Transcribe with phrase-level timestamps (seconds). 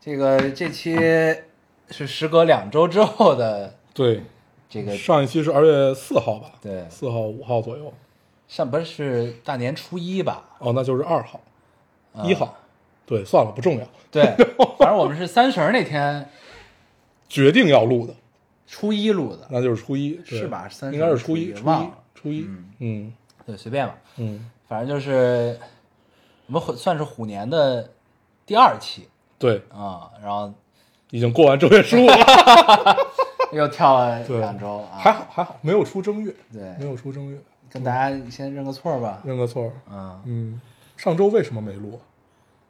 [0.00, 0.96] 这个这期
[1.90, 4.22] 是时隔两周之后的 对，
[4.68, 6.52] 这个，上一期是二月四号吧？
[6.62, 7.92] 对四号、五号左右。
[8.48, 10.56] 上不是大年初一吧？
[10.58, 11.40] 哦，那就是二号、
[12.14, 12.56] 啊一号。
[13.06, 13.86] 对，算了，不重要。
[14.10, 14.24] 对，
[14.78, 16.28] 反正我们是三十儿那天
[17.28, 18.14] 决定要录的，
[18.66, 22.48] 初一录的，那就是初一，是吧30应该是初一，初一初一。
[22.78, 23.12] 嗯
[23.44, 25.58] 对，随便吧，嗯，反正就是
[26.46, 27.90] 我们虎算是虎年的
[28.46, 29.08] 第二期
[29.40, 30.52] 对，啊、然后
[31.10, 32.96] 已经过完正月十五了，
[33.52, 37.38] 又跳了对两周啊，还好还好，没有出正月，对没，有出正月，
[37.70, 39.72] 跟大家先认个错吧，认个错儿。
[39.90, 40.60] 嗯，嗯，
[40.94, 41.98] 上周为什么没录？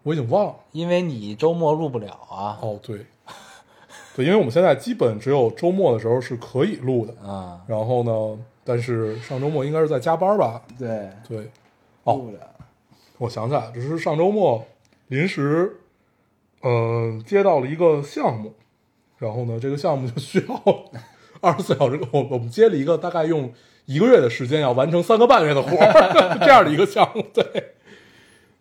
[0.05, 0.55] 我已经忘了。
[0.71, 3.05] 因为你周末录不了啊，哦，对，
[4.15, 7.13] 对，因为我们现在基本只有周末的时候是可以录的。
[7.27, 10.63] 嗯，然后呢，但是上周末应该是在加班吧？
[10.79, 11.51] 对，对，
[12.05, 12.41] 哦录不了，
[13.19, 14.65] 我想起来，只是上周末
[15.09, 15.80] 临时，
[16.63, 18.55] 嗯、接到了一个项目，
[19.19, 20.63] 然后呢，这个项目就需要
[21.41, 23.53] 二十四小时，我我们接了一个大概用
[23.87, 27.45] 一个月的时间要完成三个半月的活儿， 这样的一个项目，对，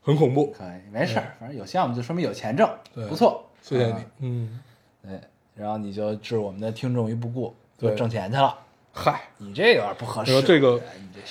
[0.02, 0.52] 很恐怖。
[0.52, 4.59] 可以，没事儿，反正有项目就说明有钱挣，对不错，谢谢你啊，嗯，
[5.03, 5.20] 对，
[5.55, 8.58] 然后你就置我们的听众于不顾，对就挣钱去了，
[8.94, 10.81] 嗨，你这有点不合适，这个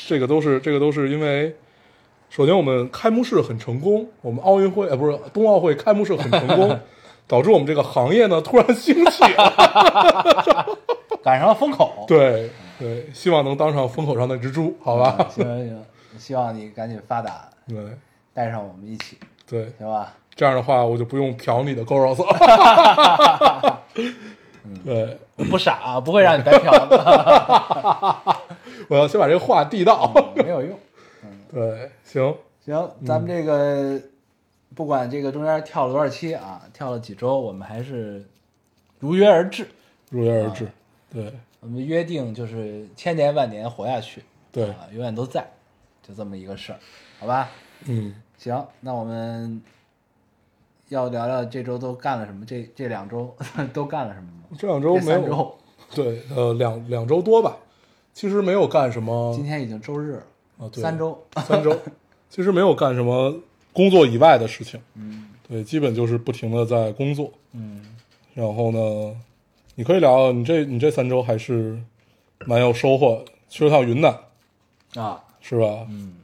[0.07, 1.57] 这个都是这个都是因为，
[2.31, 6.79] 首先我们开幕式很成功，我们奥运会呃不是冬奥会开幕式很成功，
[7.27, 10.77] 导致我们这个行业呢突然兴起了。
[11.23, 15.17] 赶上了风口，对对，希望能当上风口上的蜘蛛，好吧？
[15.29, 15.85] 行行行，
[16.19, 17.77] 希望你赶紧发达，对
[18.33, 20.15] 带上我们一起，对，行吧？
[20.35, 23.83] 这样的话我就不用嫖你的 girls 了。
[24.85, 25.19] 对，
[25.51, 28.25] 不傻啊，不会让你白嫖的，
[28.89, 30.13] 我要先把这个话递到。
[30.37, 30.79] 没有用。
[31.51, 34.01] 对，行，行，咱们这个
[34.75, 38.25] 不管这个中间跳了多少期啊，跳了几周，我们还是
[38.99, 39.67] 如约而至。
[40.11, 40.69] 如约而至。
[41.11, 44.23] 对我们约定就是千年万年活下去，
[44.53, 45.47] 对，啊，永远都在，
[46.03, 46.79] 就这么一个事儿，
[47.19, 47.49] 好吧？
[47.87, 49.61] 嗯，行，那我们
[50.89, 52.45] 要聊聊这周都干了什么？
[52.45, 53.35] 这这两周
[53.73, 54.57] 都干了什么吗？
[54.59, 55.57] 这两周没有，
[55.95, 57.57] 对，呃，两两周多吧，
[58.13, 59.33] 其实没有干什么。
[59.35, 60.23] 今天已经周日了，
[60.59, 61.77] 啊，对，三周， 三周，
[62.29, 63.35] 其实没有干什么
[63.73, 67.85] 工作以外的事情，嗯，对，基本就是不停的在工作，嗯，
[68.35, 69.17] 然后呢，
[69.77, 71.79] 你可以聊聊你这你这三周还是
[72.45, 74.15] 蛮有收获的，去了趟云南。
[74.95, 75.87] 啊，是吧？
[75.91, 76.15] 嗯，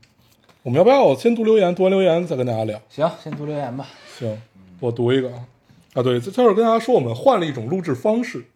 [0.63, 2.81] 我们要不要先读留言，读完留言再跟大家聊？
[2.89, 3.87] 行，先读留言吧。
[4.19, 4.41] 行，
[4.81, 5.47] 我读一个啊，
[5.93, 8.47] 啊，对，这就是跟大家说，我们换了一种录制方式，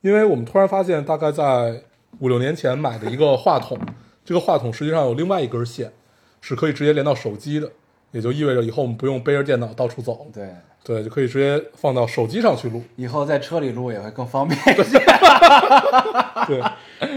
[0.00, 1.82] 因为我们突然发现，大概在
[2.20, 3.78] 五六年前买的一个话筒，
[4.24, 5.92] 这个话筒实际上有另外一根线，
[6.40, 7.70] 是可以直接连到手机的，
[8.12, 10.48] 也就意味着以后我们不用背着电脑到处走，对，
[10.82, 12.82] 对，就可以直接放到手机上去录。
[12.96, 14.98] 以后在车里录也会更方便一些。
[16.46, 16.62] 对，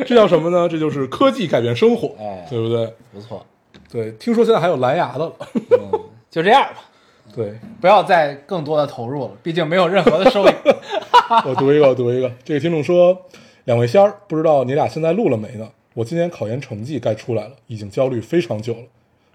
[0.05, 0.67] 这叫什么呢？
[0.69, 2.93] 这就是科技改变生活，哎对不对？
[3.13, 3.45] 不错，
[3.91, 6.83] 对，听说现在还有蓝牙的了，嗯，就这样吧，
[7.35, 10.51] 对，不要再更多的投入了，毕竟没有任何的收益。
[11.45, 12.31] 我读一个，我读一个。
[12.43, 13.25] 这个听众说
[13.65, 15.69] ：“两位仙儿，不知道你俩现在录了没呢？
[15.97, 18.83] 我今年考研成绩该出来了，已经焦虑非常久了，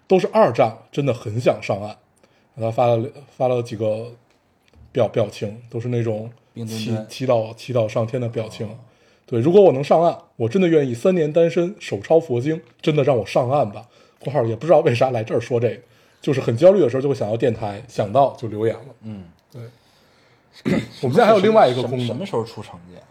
[0.07, 1.97] 都是二战了，真的很想上岸。”
[2.55, 4.13] 他发了发了几个
[4.93, 8.69] 表表情，都是那种祈祈祷祈祷上天的表情。
[9.27, 13.89] 对，如果我能上岸，我真的愿意三年单身，手抄佛经，真的让我上岸吧。
[14.23, 15.83] （括号也不知道为啥来这儿说这个，
[16.21, 18.95] 就是很焦虑的时候就会想到电台，想到就留言了。
[19.03, 19.63] 嗯，对。
[21.03, 23.03] 我们现在还有另外一个什么功能，什么时候出成绩啊？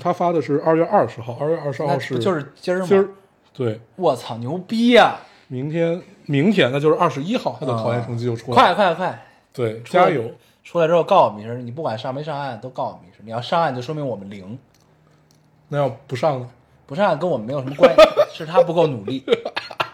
[0.00, 2.86] 他发的是二月二十号，二月二十号是就是今儿吗？
[2.88, 3.08] 今儿，
[3.52, 5.18] 对，我操，牛逼呀！
[5.48, 9.24] 明天明天那就是二十一号，他的考研成绩就出来了，快快快！
[9.52, 10.30] 对，加油！
[10.62, 13.24] 出来之后告诉我们一声，你不管上没上岸都告诉我们一声。
[13.24, 14.58] 你要上岸就说明我们零，
[15.68, 16.50] 那要不上呢？
[16.86, 18.02] 不上岸跟我们没有什么关系，
[18.32, 19.24] 是他不够努力，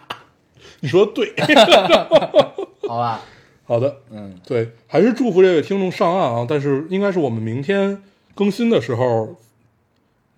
[0.81, 1.33] 你说的对，
[2.89, 3.21] 好吧？
[3.65, 6.47] 好的，嗯，对，还是祝福这位听众上岸啊！
[6.49, 8.03] 但是应该是我们明天
[8.35, 9.37] 更新的时候，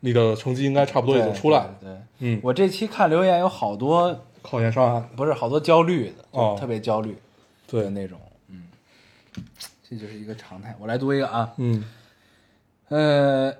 [0.06, 1.74] 你的成绩应该差不多已经出来了。
[1.80, 7.18] 对，对嗯，我这期看留言有好多考研上岸，不是好多焦虑的，就哦特别焦虑
[7.66, 8.16] 对，那种，
[8.46, 8.68] 嗯，
[9.82, 10.76] 这就是一个常态。
[10.78, 11.84] 我来读一个啊，嗯
[12.88, 13.52] 呃，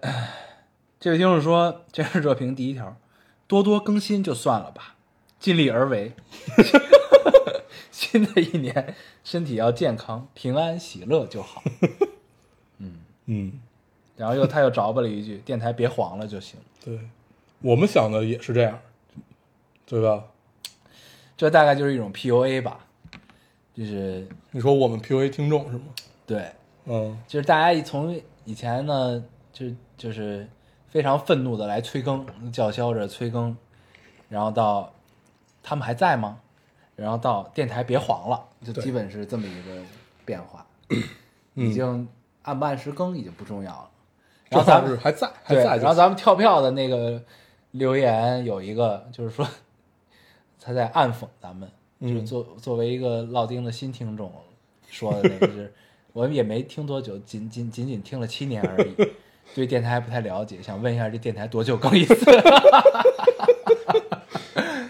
[1.01, 2.97] 这位听众说，这是热评第一条，
[3.49, 4.95] 多多更新就算了吧，
[5.41, 6.13] 尽力而为。
[7.91, 8.95] 新的一年，
[9.25, 11.65] 身体要健康、平安、喜乐就好。
[12.79, 13.61] 嗯 嗯，
[14.17, 16.59] 然后又他又着吧了一句：“电台别黄了就行。
[16.85, 16.99] 对，
[17.61, 18.79] 我们想的也是这样，
[19.87, 20.25] 对吧？”
[21.37, 22.81] 这大概就是一种 PUA 吧，
[23.75, 25.85] 就是你说我们 PUA 听众是吗？
[26.27, 26.51] 对，
[26.87, 29.23] 嗯就是大家从以前呢，
[29.53, 29.67] 就
[29.99, 30.49] 就是
[30.89, 33.55] 非常愤怒的来催更，叫嚣着催更，
[34.31, 34.91] 然后到
[35.63, 36.41] 他们还在吗？
[36.95, 39.83] 然后到电台别黄了，就基本是这么一个
[40.25, 40.67] 变化，
[41.57, 42.09] 嗯 已经
[42.45, 43.91] 按不按时更已经不重要了。
[44.51, 47.21] 这然后咱们还在还对，在就行，然后咱们跳票的那个
[47.73, 49.47] 留言有一个，就是说
[50.63, 51.69] 他在暗讽咱们，
[52.01, 54.31] 嗯就是作作为一个老丁的新听众
[54.89, 55.73] 说的那个，就是
[56.13, 58.95] 我们也没听多久，仅仅仅仅听了七年而已，
[59.55, 62.15] 对电台还不太了解，想问一下这电台多久更一次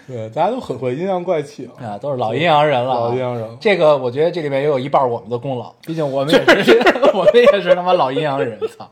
[0.07, 1.99] 对，大家都很会阴阳怪气啊，啊？
[1.99, 6.79] 都是老阴阳人了啊，老阴阳人这个我觉得这里面也有一半我们的功劳，毕竟我们也是
[7.13, 8.89] 我们也是他妈老阴阳人，操！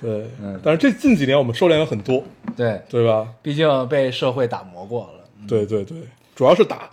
[0.00, 2.22] 对，嗯但是这近几年我们收敛了很多，
[2.56, 3.26] 对，对吧？
[3.42, 5.96] 毕竟被社会打磨过了，对对对，
[6.34, 6.90] 主要是打，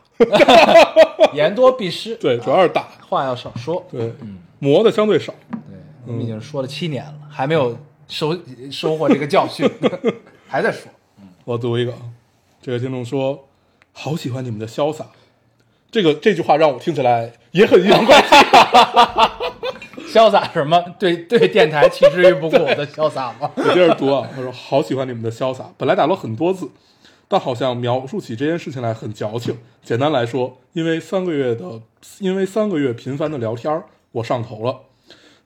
[1.34, 3.86] 言多必失， 对，主要是打，话要少说。
[3.92, 4.14] 对，
[4.60, 5.78] 磨的相对少，对，
[6.08, 7.78] 我们已经说了七年了，还没有
[8.08, 8.38] 收
[8.72, 9.70] 收获这个教训，
[10.48, 10.90] 还在说。
[11.44, 12.00] 我读一个，啊，
[12.62, 13.48] 这个听众说，
[13.92, 15.06] 好喜欢你们的潇洒，
[15.92, 18.28] 这个这句话让我听起来也很阴阳怪气。
[20.14, 20.80] 潇洒什么？
[21.00, 23.52] 对对， 电台弃之于不顾的潇洒吗？
[23.56, 26.70] 我接着读啊，他说好喜欢你们的潇洒，本来打了很多字，
[27.28, 29.58] 但好像描述起这件事情来很矫情。
[29.82, 31.82] 简单来说，因为三个月的，
[32.20, 34.82] 因为三个月频繁的聊天儿，我上头了。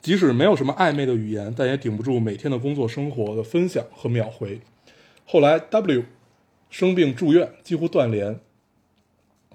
[0.02, 4.60] 即使没有什么暧昧的语言，但也顶不住每天的工作生活的分享和秒回。
[5.26, 6.04] 后来 W
[6.70, 8.40] 生病住院，几乎断联，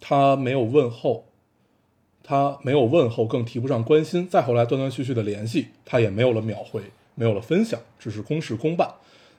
[0.00, 1.26] 他没有问候，
[2.22, 4.28] 他没有问候，更提不上关心。
[4.28, 6.82] 再后来断断续续的联系，他也没有了秒回，
[7.14, 8.88] 没有了分享，只是公事公办，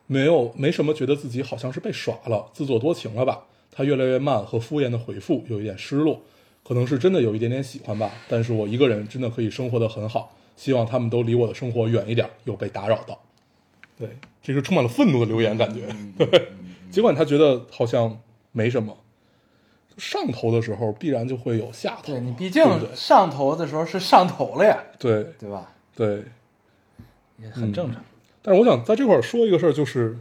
[0.08, 3.46] 没有没什么觉得自己好像是被耍了，自作多情了吧？
[3.72, 6.22] 他越来越慢和敷衍的回复，有一点失落，
[6.64, 8.12] 可能是真的有一点点喜欢吧。
[8.28, 13.20] 但是我一个人真的可以生活的很好，希望他们都离我的生活远一点，有被打扰到。
[13.98, 14.10] 对，
[14.42, 15.82] 这是充满了愤怒的留言，感觉。
[16.18, 16.50] 对，
[16.92, 18.20] 尽管他觉得好像
[18.52, 18.96] 没什么，
[19.98, 22.14] 上头的时候必然就会有下头。
[22.14, 22.64] 对你毕竟
[22.96, 25.72] 上头的时候是上头了呀，对对吧？
[25.96, 26.24] 对，
[27.38, 28.04] 也很正常。
[28.42, 30.18] 但是我想在这块儿说一个事儿，就是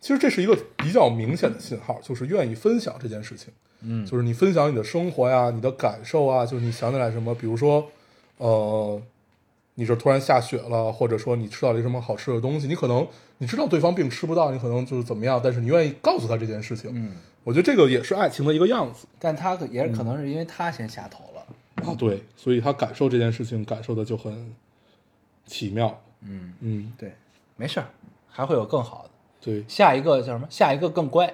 [0.00, 3.52] 其实这是一个比较明显的信号，就是愿意分享这件事情。
[3.82, 7.88] 嗯就是你分享你的生活呀，你的感受啊，就是你想起来什么，比如说，
[8.36, 9.00] 呃，
[9.76, 13.06] 你这突然下雪了，或者说你吃到了一什么好吃的东西，你可能
[13.38, 16.90] 你知道对方并吃不到，你可能就是怎么样，但是你愿意告诉他这件事情。
[16.94, 21.46] 嗯，我觉得这个也是爱情的一个样子但他可也可能是因为他先下头了。
[21.86, 24.54] 啊，对，所以他感受这件事情感受的就很
[25.46, 25.98] 奇妙。
[26.20, 27.14] 嗯，嗯，对，
[27.56, 27.86] 没事儿，
[28.28, 29.10] 还会有更好的。
[29.40, 30.46] 对下一个叫什么？
[30.50, 31.26] 下一个更乖。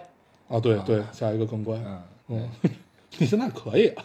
[0.49, 1.77] 啊，对对，下一个更乖。
[1.79, 2.51] 嗯，嗯，
[3.19, 4.05] 你现在可以啊。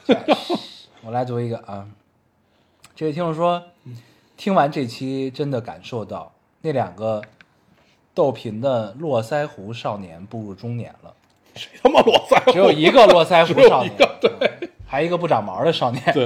[1.06, 1.88] 我来读一个啊，
[2.95, 3.63] 这位听众说，
[4.38, 6.31] 听完这期真的感受到
[6.62, 7.22] 那两个
[8.15, 11.13] 逗贫的络腮胡少年步入中年了，
[11.55, 12.51] 谁他妈络腮胡？
[12.51, 16.25] 只有一个络腮胡少年，对还一个不长毛的少年，对，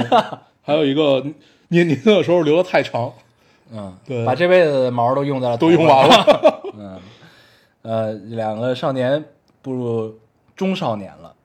[0.61, 1.21] 还有一个
[1.69, 3.13] 年年轻的时候留的太长，
[3.71, 6.61] 嗯，对把这辈子的毛都用在了都用完了，了。
[6.77, 7.01] 嗯，
[7.81, 9.23] 呃，两个少年
[9.61, 10.19] 步入
[10.55, 11.35] 中少年了，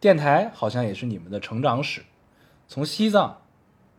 [0.00, 2.02] 电台好像也是你们的成长史，
[2.68, 3.38] 从西藏、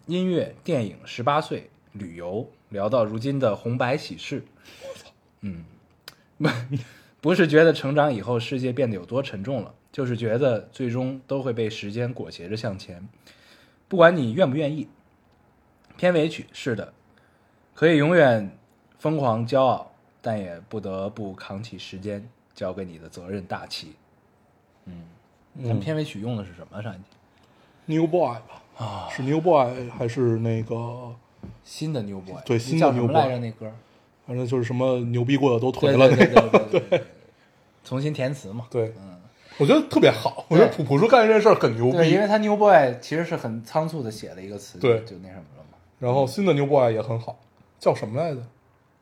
[0.06, 4.46] 音乐、电影、十八岁、旅游聊到如今的红白喜事，
[5.42, 5.66] 嗯，
[7.26, 13.04] 不是觉得成长以后世界变得有多沉重了，就是觉得最终都会被时间裹挟着向前，
[13.88, 14.88] 不管你愿不愿意。
[15.98, 16.94] 片尾曲是的，
[17.74, 18.56] 可以永远
[19.00, 19.92] 疯狂骄傲，
[20.22, 23.96] 但也不得不扛起时间交给你的责任大旗。
[24.86, 25.02] 嗯，
[25.64, 26.80] 咱们片尾曲用的是什么？
[26.84, 31.16] 上一集 New Boy 吧，啊，是 New Boy 还是那个？
[31.64, 33.40] 新的 New Boy，对新的 New Boy 来着？
[33.40, 33.72] 那歌？
[34.28, 36.50] 反正就是什么牛逼过的都对颓了对那个。
[36.50, 37.04] 对对对对，
[37.86, 38.68] 重新填词嘛。
[38.70, 39.22] 对，嗯，
[39.58, 40.46] 我觉得特别好。
[40.50, 42.28] 我觉得对普普叔干这件事儿很牛对，因为。
[42.28, 45.78] 他 New Boy 其实是很仓促的写了一个词，对就就那什么了嘛。
[46.00, 47.40] 然后新的 New Boy 也很好，
[47.80, 48.42] 叫什么来着？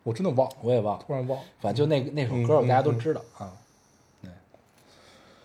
[0.04, 1.46] 我真的忘了，我也忘了，突然忘了。
[1.62, 3.54] 反正就那那首嗯歌，大家都知道啊。
[4.22, 4.30] 对，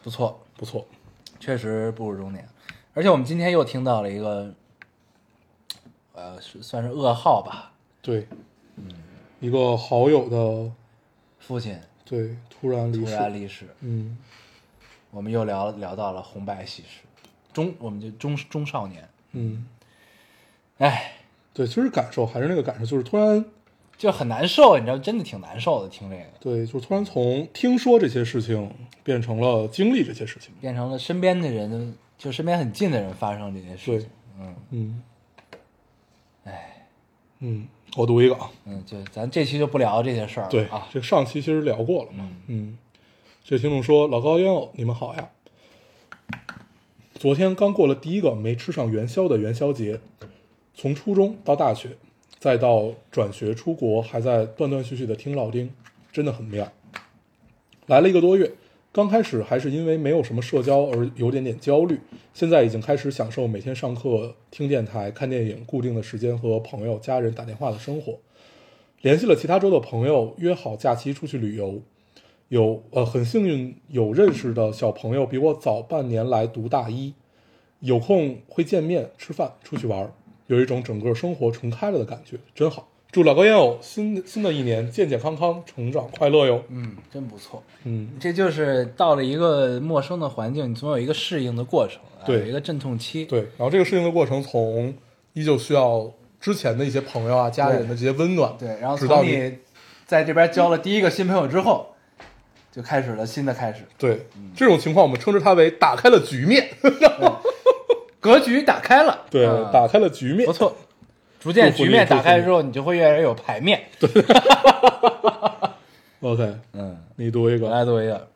[0.03, 0.85] 不错，不错，
[1.39, 2.45] 确实步入中年，
[2.93, 4.53] 而且我们今天又听到了一个，
[6.13, 7.71] 呃，算是噩耗吧，
[8.03, 8.27] 对，
[8.75, 8.89] 嗯
[9.39, 10.73] 一个好友的
[11.39, 14.17] 父亲对突然离突世，然离世，嗯。
[15.11, 17.01] 我们又聊聊到了红白喜事，
[17.53, 19.67] 中我们就中中少年，嗯，
[20.79, 21.13] 哎，
[21.55, 23.43] 对，其实感受还是那个感受，就是突然
[23.97, 28.71] 就很难受，你知道，真的挺难受的，听这个，对，就突然从听说这些事情
[29.03, 34.01] 变成了经历这些事情，变成了身边的人，就身边很近的人发生这件事对。
[34.01, 34.55] 情，，嗯。
[34.71, 35.03] 嗯。
[36.45, 36.87] 哎，
[37.39, 37.67] 嗯，
[37.97, 42.79] 我读一个啊，嗯，就咱这期就不聊这些事儿了对啊，这上期其实聊过了嘛嗯，嗯，
[43.43, 45.29] 这听众说老高烟偶，你们好呀。
[47.15, 49.99] 昨天刚过了第一个没吃上元宵的元宵节，
[50.75, 51.97] 从初中到大学，
[52.39, 55.69] 再到转学出国，还在断断续续的听老丁，
[56.13, 56.71] 真的很妙。
[57.87, 58.53] 来了一个多月，
[58.99, 62.01] 刚开始还是因为没有什么社交而有点点焦虑，
[62.35, 68.19] 现在已经开始享受每天上课、听电台、看电影、固定的时间和朋友、家人打电话的生活。
[69.03, 71.81] 联系了其他州的朋友，约好假期出去旅游。
[72.49, 77.15] 有呃很幸运有认识的小朋友比我早半年来读大一，
[77.79, 80.13] 有空会见面吃饭出去玩，
[80.49, 82.89] 有一种整个生活重开了的感觉，真好。
[83.11, 86.63] 祝老高烟友新新的一年健健康康，成长快乐哟。
[86.69, 87.63] 嗯，真不错。
[87.85, 93.25] 嗯，这就是到了一个陌生的环境，你总有一个适应的过程，啊对有一个阵痛期。
[93.25, 93.41] 对。
[93.57, 94.95] 然后这个适应的过程，从
[95.33, 99.59] 依旧需要之前的一些朋友啊、家人的这些温暖，对，然后直到你从你
[100.05, 101.95] 在这边交了第一个新朋友之后，
[102.71, 106.69] 就开始了新的开始，对这种情况，我们称之它为打开了局面。
[108.21, 110.53] 格局打开了，对，啊打开了局面不。
[110.53, 110.77] 错。
[111.41, 113.85] 逐渐局面打开之后，你就会越来越有牌面。
[116.21, 117.71] OK，嗯，你读一个。
[117.71, 118.29] 来读一个。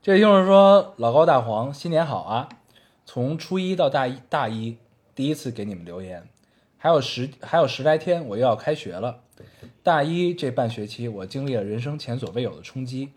[0.00, 2.48] 这位听众说：“老高大黄，新年好啊！
[3.04, 4.76] 从初一到大一，大一
[5.16, 6.28] 第一次给你们留言，
[6.78, 9.22] 还有十还有十来天我又要开学了。
[9.82, 13.10] 大一这半学期，我经历了人生前所未有的冲击，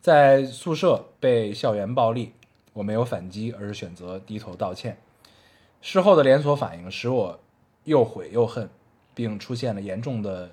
[0.00, 2.32] 在宿舍被校园暴力，
[2.72, 4.96] 我没有反击，而是选择低头道歉。
[5.82, 7.38] 事后的连锁反应使我
[7.84, 8.68] 又悔又恨，
[9.14, 10.52] 并出现了严重的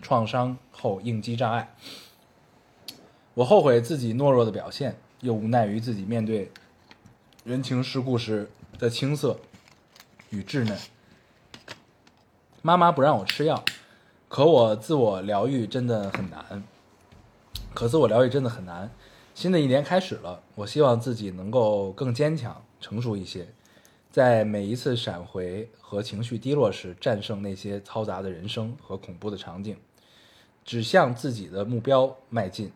[0.00, 1.74] 创伤后应激障碍。
[3.34, 6.50] 我后悔自己懦弱的表现，又无奈于自己面对
[7.44, 9.38] 人情世故时的青涩
[10.30, 10.78] 与稚嫩。
[12.62, 13.62] 妈妈不让我吃药，
[14.28, 16.64] 可我自我疗愈真的很难。
[17.74, 18.90] 可自我疗愈真的很难。
[19.34, 23.46] 新的一年开始了，我希望自己能够更坚强、成熟一些，
[24.16, 29.76] 在每一次闪回和情绪低落时，战胜那些嘈杂的人生和恐怖的场景，
[30.64, 32.72] 只向自己的目标迈进。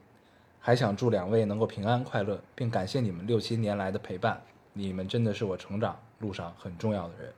[0.59, 4.43] 还想祝两位能够平安快乐，并感谢你们六七年来的陪伴，
[4.75, 7.33] 你们真的是我成长路上很重要的人。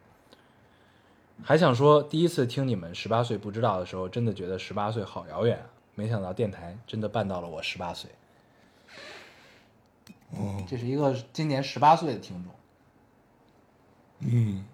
[1.40, 5.66] 还想说，第一次听你们十八岁不知道的时候，真的觉得十八岁好遥远啊！
[5.94, 8.10] 没想到电台真的办到了我十八岁。
[10.32, 12.52] 哦，这是一个今年十八岁的听众，
[14.24, 14.64] 嗯，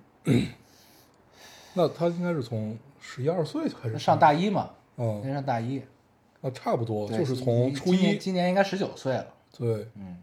[1.75, 5.21] 那他应该是从十一二岁就开始上大一嘛，嗯。
[5.23, 5.81] 先上大一，
[6.43, 9.27] 啊，差不多，就是从初一，今年应该十九岁了。
[9.57, 10.19] 对，嗯，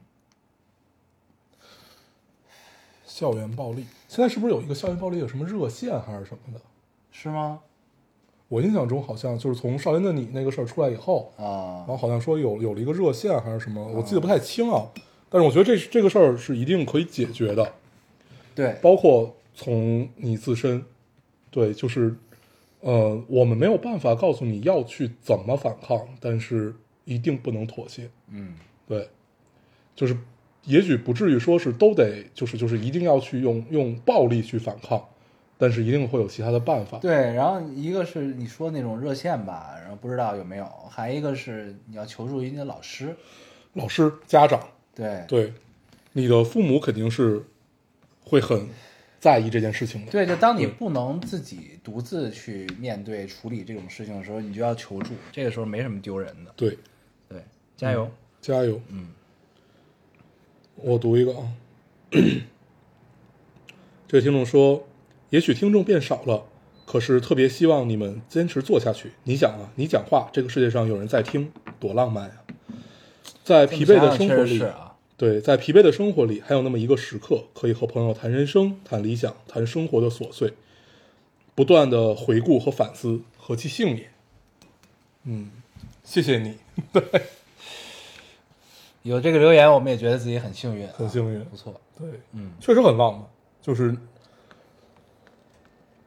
[3.05, 6.61] 校园暴力，现在是不是有一个校园暴力有什么热线还是什么的？
[7.11, 7.59] 是吗？
[8.47, 11.79] 我印象中好像就是从《少年的你》那个事儿出来以后，啊。
[11.79, 14.87] 然后好像说有有了一个热线还是什么，我记得不太清啊。
[15.29, 17.73] 但是我觉得这这个事儿是一定可以解决的，
[18.55, 20.83] 对，包括从你自身，
[21.51, 22.15] 对，就是
[22.79, 28.09] 呃，我们没有办法告诉你要去怎么反抗，但是一定不能妥协。
[28.29, 28.55] 嗯，
[28.87, 29.07] 对，
[29.95, 30.17] 就是
[30.63, 35.03] 也许不至于说是都得就是就是一定要去用用暴力去反抗，
[35.57, 36.97] 但是一定会有其他的办法。
[36.99, 37.13] 对。
[37.33, 43.15] 然后一个是你说那种热线吧，然后不知道有没有，还一个是你要求助于你的老师。
[43.73, 45.53] 老师、家长，对对，
[46.13, 47.43] 你的父母肯定是
[48.25, 48.67] 会很
[49.19, 50.11] 在意这件事情的。
[50.11, 56.51] 对，就当你不能自己独自去面对处理这种事情的时候，你就要求助，这个时候没什么丢人的。
[56.57, 56.77] 对，
[57.29, 57.41] 对，
[57.77, 58.11] 加油。
[58.41, 58.79] 加油。
[58.89, 59.07] 嗯，
[60.75, 61.47] 我读一个啊，
[64.07, 64.87] 这位听众说，
[65.31, 66.45] 也许听众变少了，
[66.85, 69.13] 可是特别希望你们坚持做下去。
[69.23, 72.35] 你想啊，你讲话，这个世界上有人在听，多浪漫呀、
[73.43, 74.84] 在疲惫的生活里啊，
[75.17, 80.53] 对，在疲惫的生活里，还有那么一个时刻，可以和朋友谈人生、谈理想、谈生活的琐碎，
[81.55, 84.09] 不断的回顾和反思，何其幸也。
[85.23, 85.49] 嗯，
[86.03, 86.57] 谢谢你，
[86.91, 87.03] 对
[89.03, 91.79] 有这个留言，我们也觉得自己很幸运、啊，很幸运不错。
[91.97, 93.25] 对，嗯，确实很浪漫。
[93.61, 93.95] 就是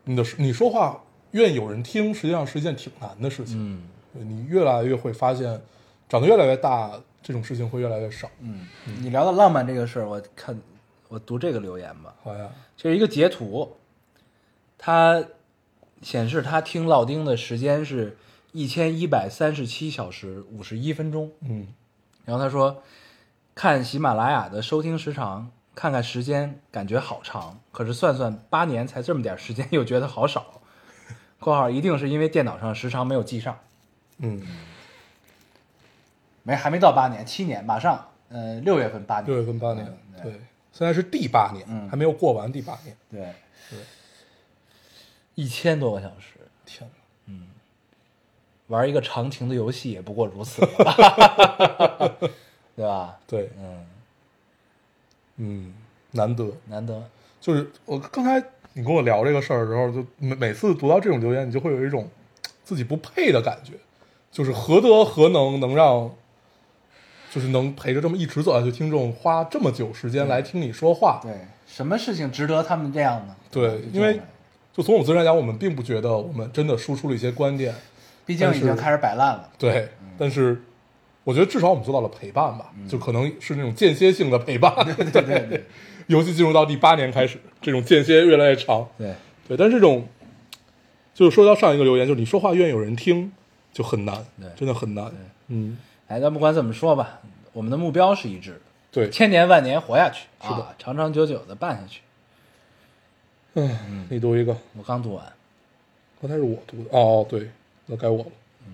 [0.04, 3.56] 你的你说话愿意有人听，实际上是一件挺难的事情。
[3.58, 5.60] 嗯你越来越会发现，
[6.08, 8.26] 长得越来越大，这种事情会越来越少。
[8.40, 8.66] 嗯，
[9.02, 10.58] 你聊到浪漫这个事儿，我看
[11.08, 13.76] 我读这个留言吧，好呀，这是一个截图，
[14.78, 15.22] 它
[16.00, 18.16] 显示他听老丁的时间是
[18.52, 21.30] 一千一百三十七小时五十一分钟。
[21.42, 21.66] 嗯
[22.24, 22.82] 然后他说，
[23.54, 30.62] 看喜马拉雅的收听时长，看看时间，感觉好长，可是算算八年才这么点时间，又觉得好少。
[31.38, 33.58] （括号一定是因为电脑上时长没有记上，
[34.16, 34.42] 嗯，
[36.48, 40.32] 没还没到八年，七年，马上，呃，六月份八年，六月份八年，嗯对，
[40.72, 42.96] 现在是第八年，嗯还没有过完第八年。
[43.10, 43.20] 对
[43.68, 43.78] 对，
[45.34, 46.88] 一千多个小时，天
[47.26, 47.34] 哪！
[48.68, 52.16] 玩一个长情的游戏也不过如此了，
[52.74, 53.18] 对吧？
[53.26, 53.86] 对，嗯，
[55.36, 55.74] 嗯，
[56.12, 56.50] 难得。
[56.64, 57.02] 难得，
[57.42, 62.08] 就是我刚才你跟我聊这个事儿的时候，就每每次读到这种留言，你就会有一种
[62.64, 63.74] 自己不配的感觉，
[64.32, 66.10] 就是何德何能能让，
[67.30, 71.20] 就是能陪着这么一直走下去听众花这么久时间来听你说话。
[71.22, 71.32] 对，
[71.66, 73.36] 什么事情值得他们这样呢？
[73.50, 74.20] 对因为
[74.72, 77.74] 就从我自身来讲，我们并不觉得我们真的输出了一些观点，
[78.24, 80.62] 毕竟已经开始摆烂了，对，但是
[81.24, 84.72] 我觉得至少我们做到了陪伴吧，就可能是那种间歇性的陪伴。
[84.84, 85.64] 对对对对
[86.08, 88.88] 尤其进入到第八年开始，这种间歇越来越长。
[88.96, 89.14] 对，
[89.46, 90.06] 对，但是这种
[91.12, 93.30] 就是说到上一个留言，就是你说话愿意有人听，
[93.74, 94.24] 就很难，
[94.56, 95.12] 真的很难。
[95.48, 95.76] 嗯，
[96.08, 97.20] 哎，但不管怎么说吧，
[97.52, 98.60] 我们的目标是一致的，
[98.90, 102.00] 对，千年万年活下去，是的啊，长长久久的办下去。
[103.54, 105.24] 嗯，你读一个，我刚读完，
[106.20, 107.50] 刚才是我读的，哦，对，
[107.86, 108.30] 那该我了。
[108.66, 108.72] 嗯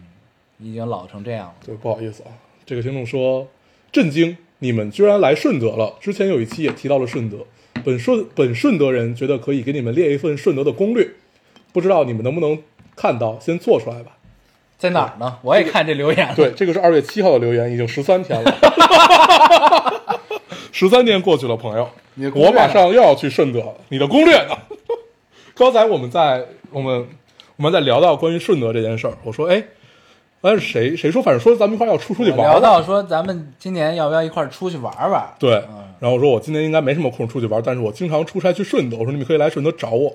[0.58, 1.54] 已经老成这样了。
[1.66, 2.30] 对，不好意思啊，
[2.64, 3.48] 这个听众说
[3.90, 5.96] 震惊，你们居然来顺德了。
[6.00, 7.38] 之前有一期也提到了顺德，
[7.84, 11.10] 本顺本顺德人觉得可以给你们列一份顺德的攻略，
[11.72, 12.62] 不知道你们能不能
[12.94, 14.16] 看到，先做出来吧。
[14.78, 15.38] 在哪儿呢？
[15.42, 16.34] 我也看这留言了。
[16.34, 18.54] 对，这个是二月七号的留言，已经十三天了，
[20.72, 21.88] 十三天过去了，朋友
[22.34, 23.74] 我马上又要去顺德了。
[23.88, 24.56] 你的攻略呢？
[25.54, 27.06] 刚才我们在我们
[27.56, 29.62] 我们在聊到关于顺德这件事儿，我说，哎，
[30.42, 35.24] 刚才是谁谁说，反正说咱们一块儿要出出去我玩聊到说咱们今年要不要一块儿出去玩玩？
[35.38, 40.12] 对嗯，然后我说我今年应该没什么空出去玩，但是我经常出差去顺德，我说你们可以来顺德找我。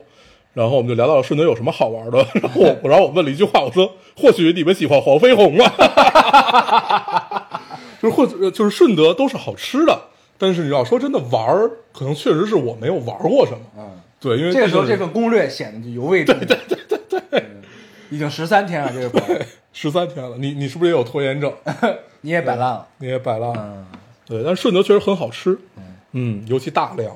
[0.53, 7.49] 然后我们就聊到了顺德有什么好玩的， 然后我 然后我问了一句话，我说或许你们喜欢黄飞鸿啊，
[8.01, 10.01] 就是或者就是顺德都是好吃的，
[10.37, 13.59] 但是你要说真的玩儿，可能确实是我没有玩过什么。
[13.77, 16.43] 嗯，对，因为这个时候这份攻略显得就尤为重要。
[16.45, 17.45] 对对对对对，
[18.09, 21.53] 已经十三天了，这个十三天了，你你是不是也有拖延症？
[22.21, 22.87] 你也摆烂了。
[22.97, 23.55] 你也摆烂了。
[23.57, 23.85] 嗯，
[24.25, 25.57] 对，但是顺德确实很好吃，
[26.11, 27.15] 嗯，尤其大良。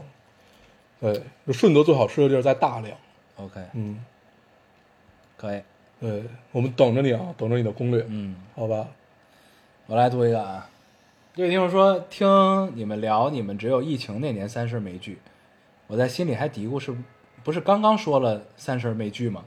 [1.01, 2.95] 对，就顺德最好吃的地儿在大良。
[3.43, 4.03] OK，嗯，
[5.35, 5.61] 可以。
[5.99, 8.87] 对，我们等着你啊，等着你的攻略，嗯，好吧？
[9.87, 10.69] 我来读一个啊。
[11.33, 12.27] 这个听众说，听
[12.75, 15.19] 你们聊，你们只有疫情那年三十没聚，
[15.87, 16.95] 我在心里还嘀咕，是
[17.43, 19.43] 不是刚刚说了三十没聚吗？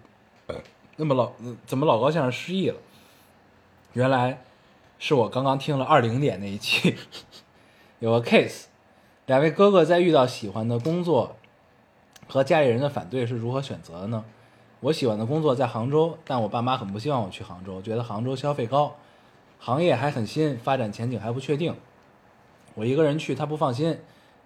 [0.97, 1.33] 那么老
[1.67, 2.77] 怎么老高先生失忆了？
[3.93, 4.43] 原来
[4.99, 6.97] 是我刚刚听了二零年那一期，
[8.01, 8.65] 有个 case，
[9.27, 11.36] 两位哥哥在遇到喜欢的工作
[12.29, 14.25] 和家里人的反对是如何选择的呢？
[14.81, 18.95] 我喜欢的工作在杭州，但我爸妈很不希望我去杭州，觉得杭州消费高，
[19.59, 21.75] 行业还很新，发展前景还不确定。
[22.75, 23.99] 我一个人去，他不放心。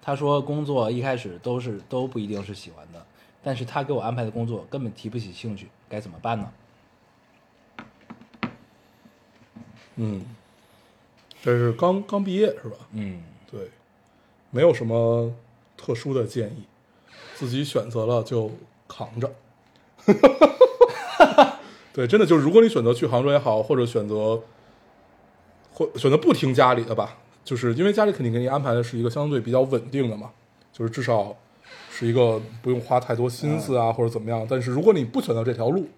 [0.02, 3.04] 他说工作一开始都是都不一定是喜欢的，
[3.42, 6.52] 但是他给我安排的工作根本提不起兴趣，该怎么办呢？
[9.96, 10.24] 嗯，
[11.42, 12.76] 这是刚刚毕业是吧？
[12.92, 13.68] 嗯，对，
[14.50, 15.34] 没有什么
[15.76, 16.64] 特殊的建议，
[17.34, 18.50] 自己选择了就
[18.88, 19.32] 扛着。
[21.92, 24.42] 对，真的就是，如果你选择去杭州也好，或者选择
[25.72, 30.30] 或选择不听家里的吧，就是因为家里肯定给你安排的是一个相对比较稳定的嘛，
[30.72, 31.36] 就是至少
[31.90, 34.46] 是一个不用花太多心思啊，或者怎么样。
[34.48, 35.88] 但是如果你不选择这条路，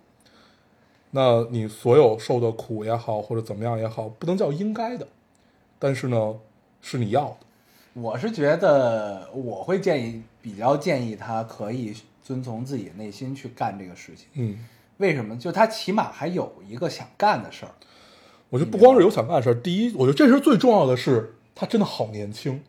[1.11, 5.07] 那你所有受的苦也好，或者怎么样也好，不能叫应该的，
[5.79, 6.37] 但是呢，
[6.81, 7.37] 是你要的。
[7.95, 14.27] 我是觉得我会建议，比较建议他可以遵从自己内心去干这个事情。
[14.35, 14.59] 嗯，
[14.99, 15.37] 为什么？
[15.37, 17.73] 就他起码还有一个想干的事儿。
[18.49, 22.63] 我觉得不光是有想干的事儿，第一，我觉得这事儿最重要的是他真的好年轻，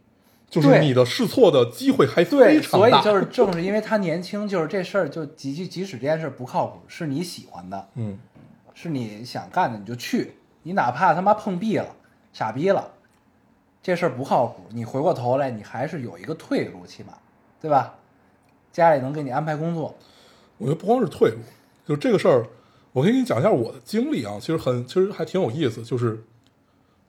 [0.50, 3.02] 就是你的试错的机会还非对，常大。
[3.02, 8.18] 所以就是 正是因为他年轻，就是这事儿就即即即使这件事儿不靠谱，是你喜欢的，嗯，
[8.74, 10.36] 是你想干的，你就去。
[10.64, 11.94] 你哪怕他妈碰壁了、
[12.32, 12.90] 傻逼了，
[13.84, 17.14] 这事儿不靠谱，你回过头来，你还是有一个退路，起码，
[17.62, 17.96] 对吧？
[18.72, 19.94] 家里能给你安排工作，
[20.58, 21.38] 我觉得不光是退路，
[21.86, 22.48] 就这个事儿，
[22.94, 25.84] 我可以给你讲一下我的经历啊，其实很，其实还挺有意思。
[25.84, 26.24] 就是，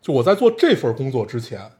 [0.02, 1.70] 就我在做这份工作之前，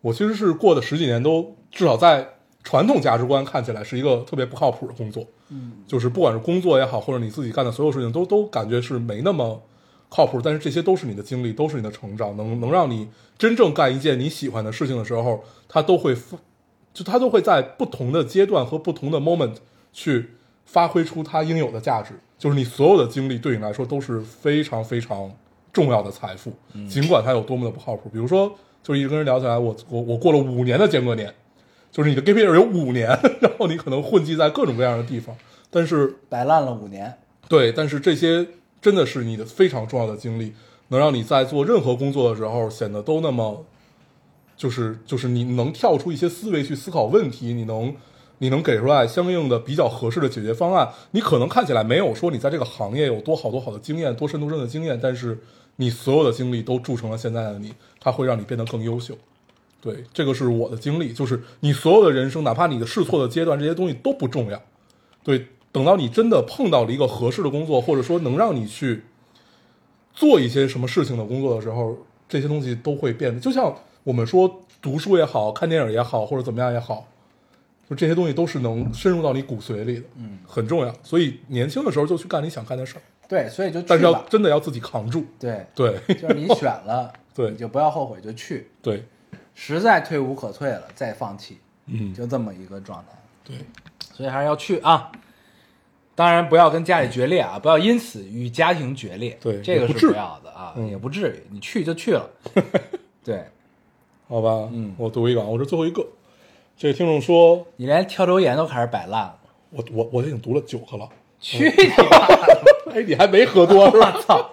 [0.00, 2.28] 我其实是过的十几年都至少在
[2.62, 5.24] 传统价值观看起来是一个特别不靠谱的工作。
[5.48, 9.62] 嗯，就是不管是工作也好，或者你自己干的所有事情，都都感觉是没那么
[10.10, 10.38] 靠谱。
[10.42, 16.14] 但是这些都是你的经历，都是你的成长，能能让你真正干一件你喜欢的事情的时候，它都会
[16.92, 19.54] 就它都会在不同的阶段和不同的 moment
[19.92, 20.30] 去
[20.66, 22.12] 发挥出它应有的价值。
[22.36, 25.30] 就是你所有的经历对你来说都是非常非常
[25.72, 26.52] 重要的财富，
[26.88, 28.08] 尽管它有多么的不靠谱。
[28.08, 28.50] 比如说，
[28.82, 31.32] 就是一直跟人聊起来，我我我过了五年的间隔年，
[31.92, 33.08] 就是你的 gap year 有五年，
[33.42, 35.36] 然后你可能混迹在各种各样的地方，
[35.68, 38.46] 但是摆烂了五年，对，但是这些
[38.80, 40.52] 真的是你的非常重要的经历，
[40.88, 43.64] 能让你在做任何工作的时候显得都那么，
[44.56, 47.94] 就是就是你能跳出一些思维去思考问题，你能
[48.38, 50.88] 你能给出来相应的比较合适的解决方案。
[51.10, 55.38] 你可能看起来没有说你在这个行业有多好多好的经验，多深度深的经验，但是
[55.76, 59.14] 你所有的经历都铸成了现在的你，它会让你变得更优秀。
[59.82, 64.62] 对，这个是我的经历，就是你所有的人生，哪怕你的试错的阶段，这些东西都不重要。
[65.22, 69.04] 对，等到你真的碰到了一个合适的工作，或者说能让你去
[70.12, 71.96] 做一些什么事情的工作的时候，
[72.28, 77.06] 这些东西都会变得，就像我们说读书也好看电影也好，或者怎么样也好，
[77.88, 80.92] 就这些东西都是能深入到你骨髓里的，嗯，很重要。
[81.02, 84.22] 所以年轻的时候就去干你想干的事儿，对，所以就但是要。
[84.28, 85.24] 真的要自己扛住。
[85.38, 88.70] 对，对就是你选了， 对你就不要后悔，就去。
[88.82, 89.04] 对，
[89.54, 93.16] 实在退无可退了，再放弃，嗯，就这么一个状态。
[93.44, 93.56] 对，
[94.12, 95.12] 所以还是要去啊。
[96.20, 99.38] 当然不要跟家里决裂啊，不要因此与家庭决裂。
[99.40, 101.50] 对这个是不要的啊，嗯也不至于。
[101.50, 102.28] 你去就去了。
[103.24, 103.42] 对
[104.28, 106.06] 好吧，嗯我读一个啊，我是最后一个。
[106.76, 109.34] 这个听众说，你连挑留言都开始摆烂了，
[109.70, 111.08] 我我我已经读了九个了，
[111.40, 112.92] 去你妈的！
[112.92, 114.12] 哎，你还没喝多 是吧？
[114.20, 114.50] 操！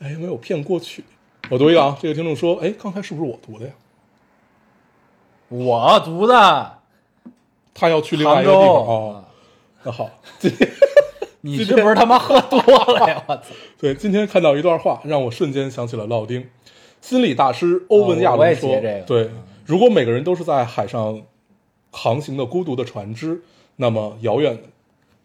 [0.00, 1.04] 哎，没有骗过去。
[1.48, 3.72] 我读一个啊，这个听众说，哎，刚才是不是我读的呀？
[5.46, 6.78] 我读的
[7.72, 9.23] 他要去另外杭一个地方州哦。
[9.84, 10.68] 那好， 今天
[11.42, 12.58] 你是不是他妈喝多
[12.94, 13.22] 了呀？
[13.28, 13.42] 我操！
[13.78, 16.48] 对今天看到一段话，让我瞬间想起了老丁。
[17.00, 19.30] 心理大师欧文亚伦说：“接这个对，
[19.66, 21.22] 如果每个人都是在海上
[21.90, 23.42] 航行的孤独的船只，
[23.76, 24.58] 那么遥远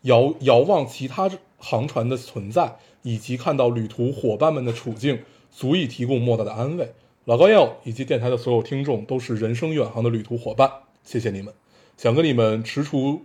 [0.02, 5.20] 遥遥望其他航船的存在，以及看到旅途伙伴们的处境，
[5.50, 6.92] 足以提供莫大的安慰。
[7.24, 10.70] 老高要以及电台的所有听众都是人生远航的旅途伙伴，
[11.06, 11.54] 谢谢你们。
[11.96, 13.20] 想跟你们踟蹰，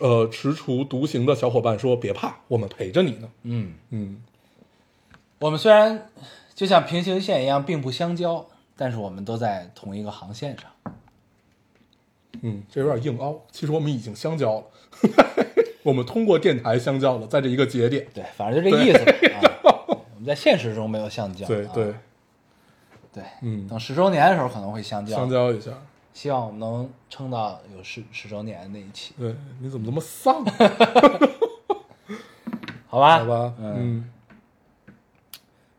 [0.00, 3.28] 呃，踟蹰独行的小伙伴说，别怕，我们陪着你呢。
[3.42, 4.22] 嗯，嗯，
[5.38, 6.08] 我们虽然
[6.54, 10.70] 就像平行线一样并不相交，但是我们都在同一个航线上。
[12.40, 13.38] 嗯，这有点硬凹。
[13.50, 14.64] 其实我们已经相交了，
[15.84, 18.06] 我们通过电台相交了，在这一个节点。
[18.14, 18.98] 对，反正就这意思
[19.86, 21.44] 我们在现实中没有相交。
[21.44, 21.94] 啊对对，
[23.12, 25.14] 对，嗯等十周年的时候可能会相交。
[25.16, 25.70] 相交一下。
[26.14, 30.44] 希望我们能撑到有十十周年那一期，对，你怎么这么丧？
[32.86, 33.18] 好吧？
[33.20, 34.10] 好吧，嗯，嗯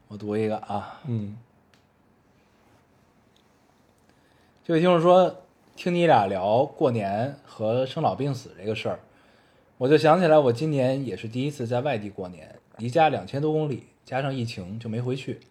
[0.08, 1.38] 我读一个啊，嗯
[4.64, 5.44] 这位听众说，
[5.76, 9.00] 听你俩聊过年和生老病死这个事儿，
[9.78, 15.42] 我就想起来，我今年也是第一次在外地过年，离家两千多公里，加上疫情就没回去。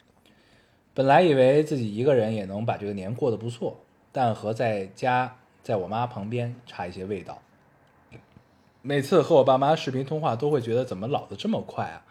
[0.95, 3.79] 本来以为自己一个人也能把这个年过得不错，
[4.13, 7.43] 但和在家在我妈旁边差一些味道。
[8.83, 12.05] 每次和我爸妈视频通话，都会觉得怎么老得这么快啊？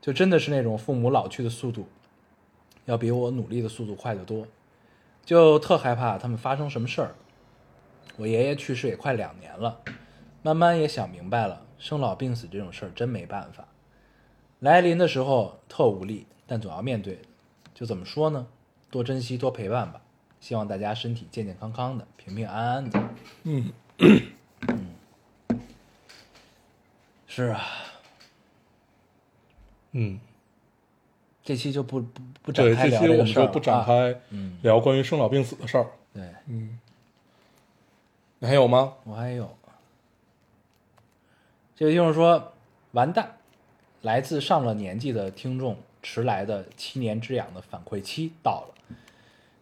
[0.00, 1.86] 就真的是那种父母老去的速度，
[2.86, 4.46] 要比我努力的速度快得多。
[5.24, 7.14] 就特害怕他们发生什么事儿。
[8.16, 9.80] 我爷爷去世也快两年了，
[10.42, 13.68] 慢慢也想明白了，生老病死这种事儿真没办法。
[14.58, 17.20] 来临的时候特无力，但总要面对。
[17.72, 18.46] 就怎么说呢？
[18.90, 20.02] 多珍惜，多陪伴吧。
[20.40, 23.02] 希望大家身体健健康康的，平平安安的。
[23.44, 23.72] 嗯，
[27.26, 27.62] 是啊，
[29.92, 30.18] 嗯，
[31.44, 33.84] 这期就不不不展对，开这期我们聊这个事儿就不展啊。
[33.86, 35.86] 开嗯，聊关于生老病死的事儿。
[36.12, 36.22] 对。
[36.46, 36.80] 嗯，
[38.38, 38.94] 你还有吗？
[39.04, 39.56] 我还有，
[41.76, 42.52] 这位听众说
[42.92, 43.36] ：“完蛋，
[44.02, 48.74] 来自上了年纪的听众迟来的七年之痒的反馈期到了。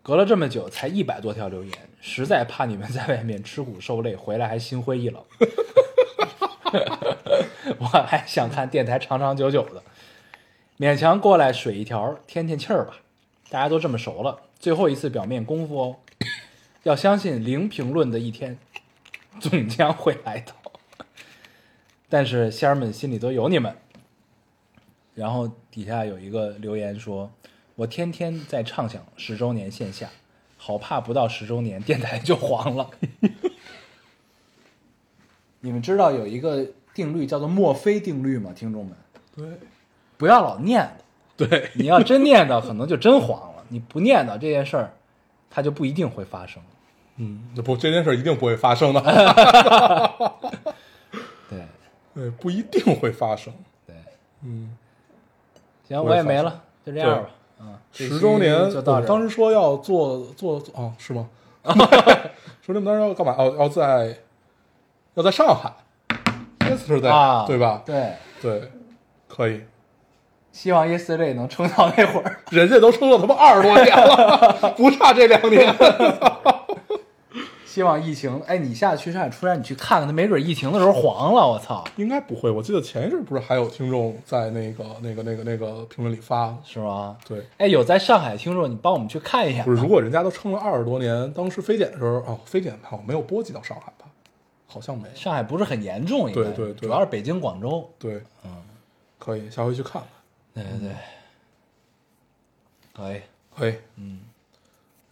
[0.08, 5.22] 隔了这么久，才一百多条留言，实在怕你们在外面吃苦受累，回来还心灰意冷。
[7.78, 9.82] 我还想看电台长长久久的，
[10.78, 12.96] 勉强过来水一条，添添气儿吧。
[13.50, 15.96] 大家都这么熟了，最后一次表面功夫哦。
[16.84, 18.56] 要相信零评论的一天，
[19.38, 20.54] 总将会来到。
[22.08, 23.76] 但是仙儿们心里都有你们。
[25.14, 27.30] 然后底下有一个留言说
[27.78, 30.08] ：“我天天在畅想十周年线下，
[30.56, 32.90] 好怕不到十周年电台就黄了。
[35.62, 38.52] ”你们知道有一个定律叫做墨菲定律吗？
[38.52, 38.96] 听众们，
[39.36, 39.46] 对
[40.16, 40.90] 不要老念
[41.36, 44.92] 叨，对，你要真念叨，可能就真黄了；你不念叨这件事儿，
[45.48, 46.60] 它就不一定会发生。
[47.14, 49.00] 嗯，这不这件事一定不会发生的，
[51.48, 51.62] 对
[52.12, 53.54] 对，不一定会发生。
[53.86, 53.94] 对，
[54.42, 54.76] 嗯，
[55.86, 57.30] 行，我也没了，就这样吧。
[57.60, 58.54] 嗯，十周年。
[58.54, 61.28] 我们当时说要做做做啊，是吗？
[62.62, 63.34] 说你们当时要干嘛？
[63.38, 64.16] 要要在
[65.14, 65.72] 要在上海
[66.60, 67.82] ，yesterday，、啊，对吧？
[67.84, 68.70] 对，对，
[69.26, 69.62] 可以。
[70.52, 72.40] 希望 yesterday 能撑到那会儿。
[72.50, 75.74] 人家都撑了他妈二十多年了， 不差这两年。
[77.78, 87.16] 希望疫情，哎，你下次去上海出差，你去看看，他没准疫情的时候黄了，我操，应该不会，我记得前一阵不是还有听众在那个那个那个那个评论里发，是吗？
[87.24, 89.62] 对，哎，有在上海听众，你帮我们去看一下。
[89.62, 94.06] 不是，如果人家都撑了二十多年，当时非典的时候，哦，非典好像没有波及到上海吧？
[94.66, 95.08] 好像没。
[95.14, 97.88] 上海不是很严重，应该对对对主要是北京、广州。
[97.96, 98.50] 对，嗯，
[99.20, 100.02] 可以，下回去看
[100.52, 100.64] 看。
[100.64, 100.96] 对对对，
[102.92, 103.20] 可以
[103.56, 104.18] 可以，嗯，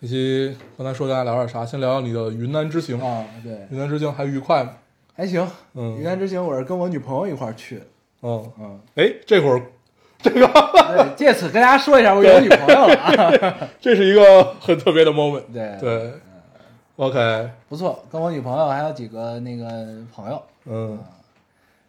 [0.06, 1.66] 这期刚才说大家聊点啥？
[1.66, 2.96] 先聊聊你的云南之行。
[3.00, 4.74] 啊，对，云南之行还愉快吗？
[5.16, 5.44] 还行。
[5.74, 7.86] 嗯云南之行我是跟我女朋友一块儿去的。
[8.22, 9.60] 嗯，嗯，哎，这会儿
[10.22, 13.68] 这个对，借此跟大家说一下，我有女朋友了啊。
[13.80, 15.42] 这是一个很特别的 moment。
[15.52, 16.12] 对对
[16.94, 19.66] ，OK，不错，跟我女朋友还有几个那个
[20.14, 21.00] 朋友嗯，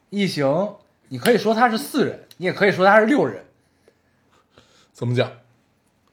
[0.10, 0.74] 一行，
[1.10, 3.44] 你可以说他是四人，你也可以说他是六人。
[4.92, 5.32] 怎么讲？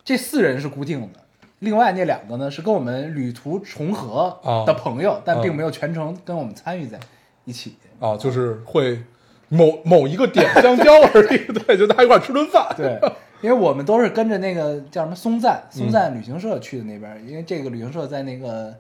[0.05, 1.21] 这四人是固定的，
[1.65, 7.01] 另外那两个呢是跟我们旅途重合啊的朋友，但嗯并没有全程跟我们参与在
[7.45, 7.77] 一起。
[7.99, 9.03] 啊，就是会
[9.49, 11.39] 某某一个点相交而已。
[11.65, 12.73] 对，就大家一块儿吃顿饭。
[12.77, 13.01] 对，
[13.41, 18.75] 因为我们都是跟着那个叫什么松赞松赞旅行社去的那边儿，因为这个旅行社在那个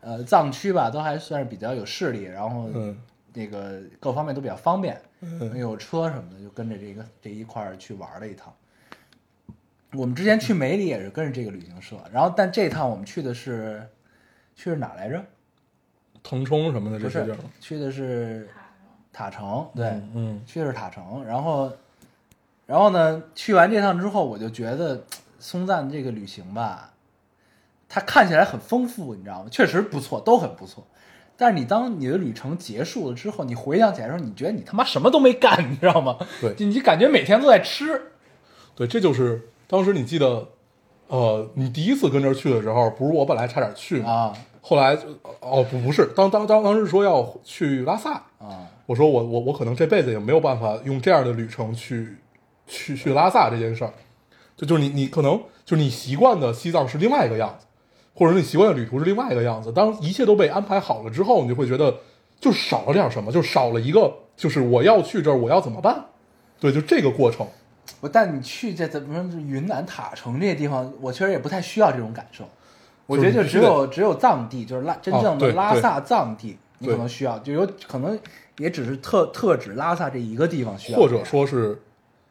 [0.00, 2.96] 呃藏区吧，都还算是比较有势力，然后嗯
[3.32, 8.52] 那个各方面都比较方便，嗯有车什么的，就跟着这个这一块儿去玩了一趟。
[9.94, 13.86] 我们之前去梅里也是跟着这个旅行社，然后但这趟我们去的是
[14.54, 15.24] 去是哪来着？
[16.22, 17.38] 腾冲什么的这是些地儿。
[17.60, 18.48] 去的是
[19.12, 21.70] 塔城，对，嗯去的是塔城，然后，
[22.66, 25.04] 然后呢，去完这趟之后，我就觉得
[25.38, 26.94] 松赞这个旅行吧，
[27.88, 29.48] 它看起来很丰富，你知道吗？
[29.50, 30.86] 确实不错，都很不错。
[31.36, 36.16] 但是你当你的旅程结束了之后，你回想起来的时候，你觉得你他妈什么都没干，你知道吗？
[36.40, 38.12] 对就你感觉每天都在吃。
[38.74, 40.46] 对，这就是当时你记得，
[41.08, 44.10] 呃，你第一次跟这儿去的时候，不是我本来差点去吗？
[44.10, 45.02] 啊后来就
[45.40, 52.16] 哦不不是，当当当当时说要去拉萨，啊我说我我我可能这辈子也没有办法用这样的旅程去
[52.66, 53.92] 去去拉萨这件事儿，
[54.56, 57.66] 就就是你你可能就是你习惯的西藏是另外一个样子，
[58.14, 59.70] 或者你习惯的旅途是另外一个样子。
[59.70, 61.94] 当一切都被安排好了之后，你就会觉得
[62.40, 66.06] 就少了点什么，就少了一个就是我要去这儿我要怎么办？
[66.58, 67.46] 对，就这个过程。
[68.00, 72.48] 我带你去这怎么说云南塔城这些地方，我确实也不太需要这种感受。
[73.06, 78.18] 我觉得就只有只有藏地，就是拉真正的拉萨藏地，你可能需要，就有可能
[78.56, 81.78] 也只是特特指拉萨这一个地方需要，或者说是，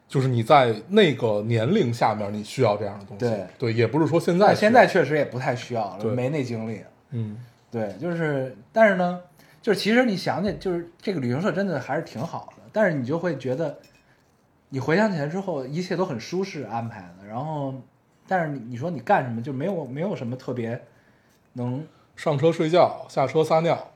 [0.08, 3.44] 就是你在那个年龄下面，你需要这样的东西。
[3.56, 6.80] 对也不是说现在现在，确实也不太需要了，没那精力。
[7.10, 7.36] 嗯，
[7.70, 9.20] 对，就是，但是呢，
[9.62, 13.78] 就是其实你想起，就是这个旅行社真的还是挺好的，但是你就会觉得，
[14.68, 17.74] 你回想起来之后，一切都很舒适安排的，然后，
[18.26, 20.82] 但是你你说你干什么，就没有没有什么特别
[21.52, 23.92] 能上车睡觉，下车撒尿，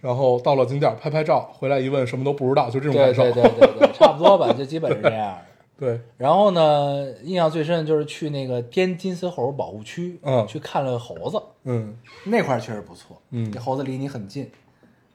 [0.00, 3.22] 然后到了景点拍拍照，回来一问什么都不知道，就这种感受。
[3.24, 5.44] 对对对对，差不多吧，就基本是这样的。
[5.78, 6.00] 对。
[6.18, 10.46] 然后呢，印象最深的就是去那个滇金丝猴保护区，嗯。
[10.46, 11.96] 去看了猴子，嗯。
[12.24, 13.50] 那块确实不错，嗯。
[13.58, 14.50] 猴子离你很近，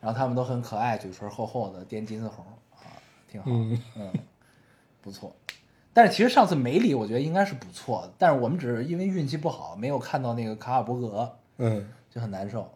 [0.01, 2.43] 然后它们都很可爱，嘴唇厚厚的滇金丝猴
[2.75, 2.89] 啊，
[3.31, 3.79] 挺好，嗯。
[3.95, 4.11] 嗯，
[5.05, 5.33] 不错。
[5.93, 12.69] 但是其实上次梅里我觉得应该是不错的，但是我们只是因为运气不好，没有看到那个卡尔伯格，嗯就很难受。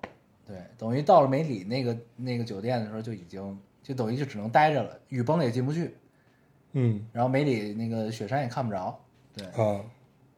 [0.48, 5.96] 对，等于到了梅里那个那个酒店的时候，就已经就等于就只能待着了，雨崩也进不去，
[6.72, 8.98] 嗯然后梅里那个雪山也看不着。
[9.36, 9.84] 对啊，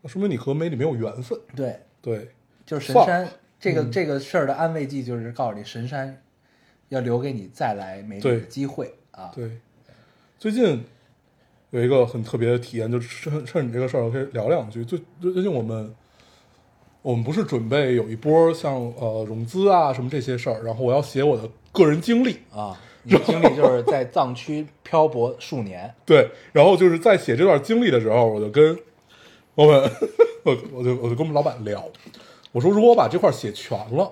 [0.02, 1.40] 那说明你和梅里没有缘分。
[1.56, 2.32] 对，对，
[2.66, 3.28] 就是神山
[3.60, 6.20] 这个、嗯这个事儿的安慰剂，就是告诉你神山
[6.90, 9.32] 要留给你再来梅里的机会啊。
[9.36, 9.60] 对，
[10.40, 10.84] 最近
[11.72, 14.86] 有一个很特别的体验，就趁趁你这个事儿，我可以聊两句。
[14.86, 15.94] 最最最近我们
[17.02, 28.78] 我们不是准备有一波像呃融资啊什么这些事儿，然后我要写我的个人经历，啊你的经历就是在藏区漂泊数年， 对，然后就是在写这段经历的时候，我就跟
[29.56, 29.92] 我们，
[30.44, 31.84] 我我就我就跟我们老板聊，
[32.52, 34.12] 我说如果我把这块写全了，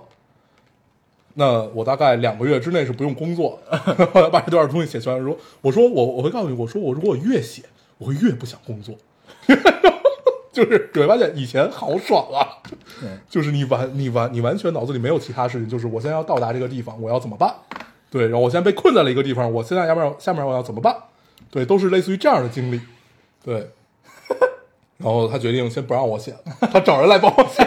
[1.40, 3.78] 那我大概两个月之内是不用工作的。
[4.14, 7.64] 后来把这段东西写全了，说我说我我会告诉你，我说我如果我越写，
[7.98, 8.94] 我会越不想工作。
[10.52, 12.60] 就是你会发现以前好爽啊，
[13.30, 17.56] 就是你完你完你完全脑子里没有其他事情，就是我现在要到达这个地方，我要怎么办？
[18.12, 20.94] 对，然后我现在被困在了一个地方，我现在要不然下面我要怎么办？
[21.50, 22.82] 对，都是类似于这样的经历。
[23.42, 23.72] 对，
[24.98, 26.40] 然后他决定先不让我写了，
[26.74, 27.66] 他找人来帮我写。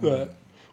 [0.00, 0.28] 对，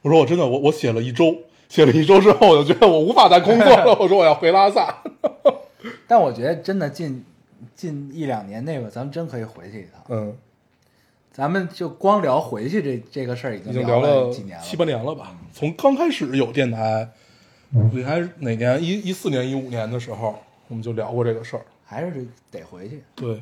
[0.08, 1.36] 我说我真的我我写了一周，
[1.67, 5.04] 写了一周之后，我就觉得我无法再工作了，我说我要回拉萨。
[6.08, 7.26] 但我觉得真的近
[7.76, 10.02] 近一两年内吧，咱们真可以回去一趟。
[10.08, 10.34] 嗯，
[11.34, 15.36] 咱们就光聊回去这这个事儿，已已经聊经聊了几年了，七八年了吧？
[15.52, 17.10] 从刚开始有电台，
[17.70, 18.82] 你还是哪年？
[18.82, 20.39] 一一四年、一五年的时候，
[20.70, 21.65] 我们就聊过这个事儿。
[21.84, 23.04] 还是得回去。
[23.13, 23.41] 对，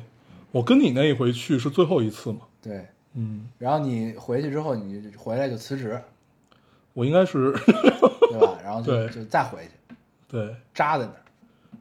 [0.50, 2.40] 我跟你那一回去是最后一次嘛？
[2.60, 6.00] 对，嗯，然后你回去之后，你回来就辞职，
[6.96, 8.56] 我应该是对吧？
[8.64, 9.94] 然后就对就再回去，
[10.26, 11.20] 对，扎在那儿，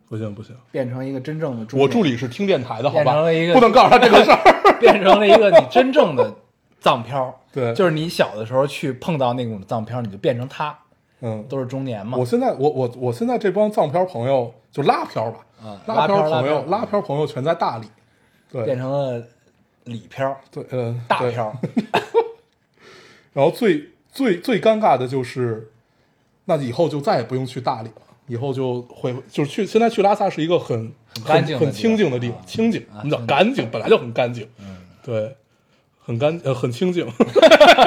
[0.10, 3.14] 不行不行，变成一个真正的中年我助理是听电台的，好变吧？
[3.14, 4.42] 成了一个不能告诉他这个事儿。
[4.78, 6.36] 变成了一个你真正的
[6.82, 7.34] 藏漂。
[7.54, 10.78] 对就是你小的时候去碰到那种藏漂，你就变成他，
[11.22, 12.26] 嗯，都是中年嘛我。
[12.26, 17.88] 现在我我我现在这帮藏漂朋友就拉漂吧，啊拉拉漂朋友拉漂朋友全在大理，
[18.52, 19.24] 对变成了
[19.86, 21.56] 里漂、对呃对大漂，
[23.32, 25.72] 然后最最最尴尬的就是，
[26.46, 33.70] 那以后就再也不用去大理了，以后就会就是去现在去拉萨是一个很很很干净的地方清静的地方，啊清静，啊什么叫干净？
[33.70, 35.36] 本来就很干净，嗯，对，
[36.00, 37.06] 很干呃很清静，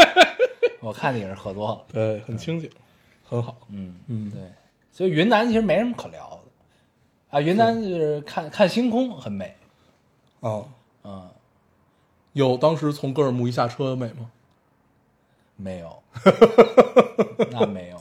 [0.81, 1.81] 我看你也是喝多了。
[1.93, 2.71] 对，很清静，
[3.25, 4.41] 很好，嗯嗯对，
[4.93, 7.41] 所以云南其实没什么可聊的啊。
[7.41, 9.57] 云南就是看看星空很美，
[10.41, 10.69] 哦，
[11.05, 11.29] 嗯，
[12.35, 14.31] 有当时从格尔木一下车美吗？
[15.61, 16.03] 没有，
[17.51, 17.97] 那没有。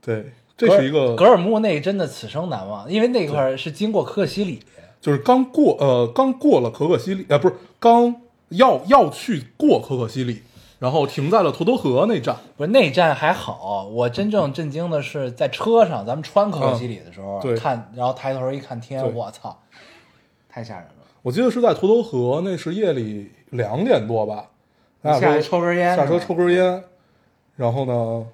[0.00, 4.60] 对，这是一个格尔木那真的此生难忘，因为那块儿是经过可可西里，
[5.00, 10.42] 就是刚过呃刚过了可可西里，呃不是刚要要去过可可西里，
[10.78, 17.56] 然后停在了沱沱河那站，不是那站还好，我真正震惊的是在车上，咱们穿可可西里的时候，嗯对。
[17.56, 19.62] 看，然后抬头一看天，我操，
[20.48, 20.94] 太吓人了。
[21.22, 24.49] 我记得是在沱沱河，那是夜里两点多吧，
[25.02, 26.84] 咱俩下去抽根烟下车抽根烟，
[27.56, 28.26] 然后呢，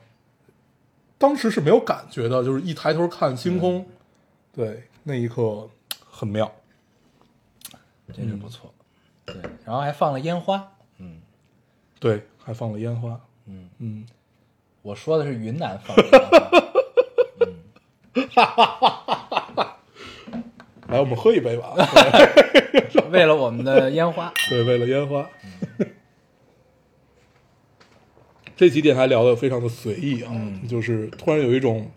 [1.17, 3.87] 当时是没有感觉的，就是一抬头看星空，嗯
[4.53, 5.69] 对，那一刻
[6.09, 6.51] 很妙，
[8.13, 8.73] 真是不错。
[9.25, 10.73] 对，然后还放了烟花。
[10.99, 11.21] 嗯，
[12.01, 14.07] 对，还放了烟花，嗯嗯，
[14.83, 16.41] 我说的是云南放的烟花。
[20.89, 21.75] 来，我们喝一杯吧，
[23.11, 25.29] 为了我们的烟花，对，为了烟花。
[28.57, 31.91] 这几点还聊的非常的随意啊，嗯就是突然有一种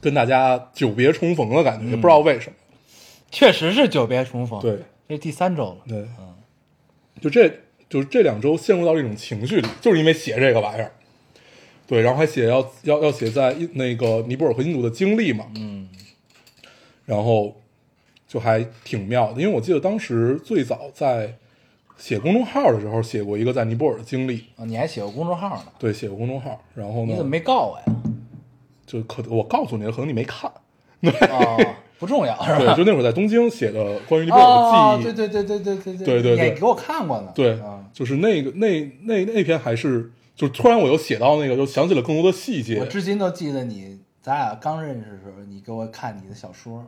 [0.00, 2.56] 跟大家久别重逢的感嗯觉，也不知道为什么。
[3.30, 4.60] 确实是久别重逢。
[4.60, 5.78] 对，这第三周了。
[5.88, 6.06] 对，
[7.20, 7.48] 就这
[7.88, 10.92] 就是这两周陷入到一种情绪里，就是因为写这个玩意儿。
[11.86, 15.88] 对，然后还写要要要写在印那个尼泊尔和印度的经历嘛，嗯，
[17.04, 17.60] 然后
[18.28, 21.36] 就还挺妙的，因为我记得当时最早在
[21.96, 25.72] 写公众号的时候写过一个在尼泊尔的经历，啊，你还写过公众号呢？
[25.78, 27.84] 对，写过公众号，然后呢，你怎么没告我呀？
[28.86, 30.50] 就可我告诉你了，可能你没看，
[31.00, 32.74] 哦， 不重要是对，吧？
[32.74, 37.32] 就那会儿在东京写的关于尼泊尔哦，的记忆，对对对对对对对对对你给我看过呢。
[37.34, 46.84] 对啊，就是那个那那那篇还是，就突然我又写到那个，就想起了更多的细节我，至今都记得你，咱俩刚认识的时候，你给我看你的小说，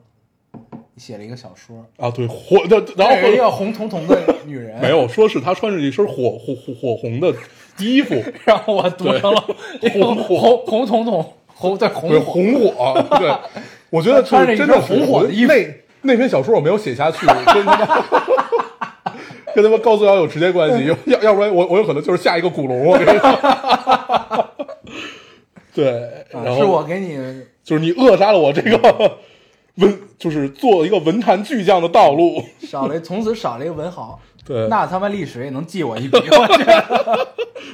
[0.52, 0.60] 你
[0.96, 7.34] 写了一个小说，啊，对火的，然后一个红彤彤的女人，没，有说是她穿着一身火火火火红的
[7.78, 8.14] 衣服，
[8.44, 9.44] 然后我读成了
[9.92, 13.34] 红火红红彤彤红对红红火， 对，
[13.90, 17.86] 我觉得他穿着一身红火的衣服那那篇小说我没有写下去，跟他妈
[19.54, 24.46] 跟他妈高素瑶有直接关系，要要不然我我有可能就是下一个古龙，我跟你说。
[25.74, 25.90] 对，
[26.32, 27.18] 啊然后是我给你
[27.62, 29.18] 就是你扼杀了我这个
[29.76, 32.42] 文，就是做一个文坛巨匠的道路。
[32.66, 34.20] 少了，从此少了一个文豪。
[34.46, 37.28] 对那他妈历史也能记我一笔，我觉得。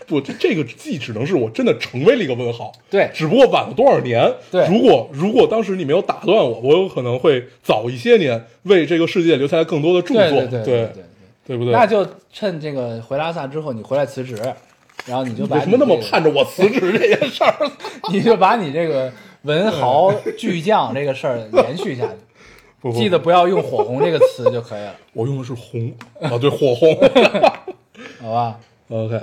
[0.06, 4.32] 不，这这个记只能是我真的成为了一个文豪，对只不过晚了多少年。
[4.50, 11.04] 对如果如果当时你没有打断我，我有可能会早一些年为这个世界留下来更多的著作，对对对对对，
[11.48, 11.74] 对不对？
[11.74, 14.34] 那就趁这个回拉萨之后，你回来辞职，
[15.04, 17.70] 然后你就把为什么那么盼着我辞职这件事儿？
[18.10, 19.12] 你就把你这个
[19.42, 22.12] 文豪巨匠这个事儿延续下去。
[22.80, 26.92] 不不记得不要用火红这个词就可以了，我用的是红啊，对，火红。
[28.20, 29.20] 好吧？OK，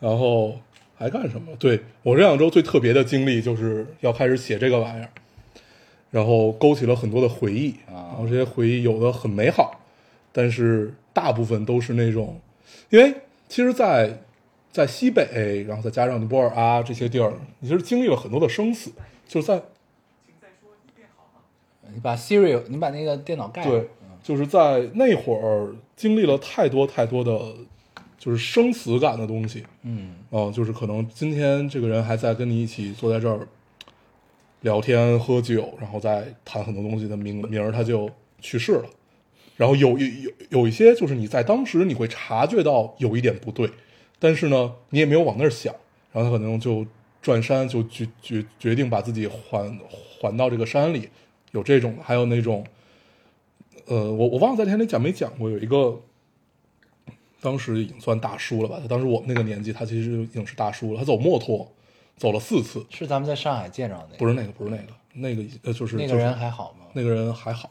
[0.00, 0.58] 然后
[0.98, 1.48] 还干什么？
[1.58, 5.08] 对我这两周最特别的经历就是要开始写这个玩意儿，
[6.10, 9.80] 然后勾起了很多的回忆啊然后这些回忆有的很美好，
[10.30, 12.38] 但是大部分都是那种，
[12.90, 13.14] 因为
[13.48, 14.18] 其实在，
[14.76, 18.92] 在西北，然后再加上尼泊尔啊这些地儿，你其实经历了很多的生死，
[19.26, 19.62] 就是在
[21.94, 23.88] 你把 Siri，你把那个电脑盖上对，
[24.22, 27.54] 就是在那会儿经历了太多太多的，
[28.18, 29.64] 就是生死感的东西。
[29.82, 33.48] 嗯哦、就是可能今天这个人还在跟你一起坐在这儿
[34.60, 38.10] 聊天喝酒，然后再谈很多东西的明明儿他就
[38.42, 38.84] 去世了。
[39.56, 43.70] 然后有有有有一些就是你在当时你会察觉到有一点不对，
[44.18, 45.74] 但是呢你也没有往那儿想，
[46.12, 46.86] 然后他可能就
[47.20, 49.78] 转山就决决决定把自己还
[50.20, 51.08] 还到这个山里，
[51.52, 52.64] 有这种，还有那种，
[53.86, 56.00] 呃，我我忘了在天里讲没讲过，有一个
[57.40, 61.70] 当时已经算大叔了吧，他当时我们那个年纪，他其实已经是大叔了，他走墨脱
[62.16, 66.86] 走了四次，是咱们在上海见着的那个，不是那个，不是那个，那个呃就是那个人还好吗？
[66.94, 67.70] 那个人还好，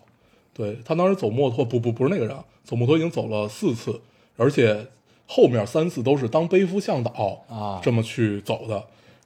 [0.54, 4.00] 对他当时走墨脱，不不不是那个人啊，走墨脱已经走了四次，
[4.38, 4.86] 而且
[5.28, 7.80] 后面三次都是当背夫向导啊。
[7.84, 8.76] 这么去走的，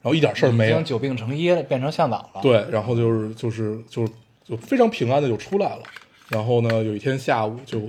[0.02, 4.08] 然后一点事儿没有已经，久病成医了，变成向导了。，对，然后就是就是就
[4.44, 5.82] 就非常平安的就出来了，
[6.28, 7.82] 然后呢，有一天下午就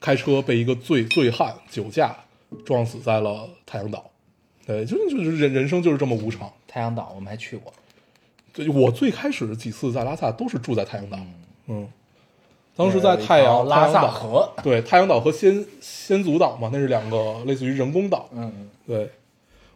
[0.00, 2.14] 开车被一个醉醉汉酒驾
[2.64, 4.10] 撞死在了太阳岛，
[4.66, 6.50] 对，就是就是人人生就是这么无常。
[6.66, 7.72] 太阳岛我们还去过，
[8.52, 11.18] 对，我最开始几次在拉萨都是住在太阳岛，
[11.68, 11.88] 嗯，
[12.76, 18.28] 当时在太阳拉萨河，对，太阳岛和仙仙祖岛嘛，那是两个类似于人工岛。
[18.32, 19.10] 嗯嗯，对，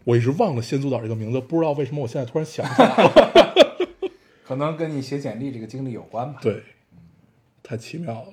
[0.05, 3.49] 我一直忘了仙祖岛这个名字，不知道为什么我现在突然想起来了。
[4.45, 6.41] 可能跟你写简历这个经历有关吧。
[6.43, 6.63] 对，
[7.63, 8.27] 太奇妙了，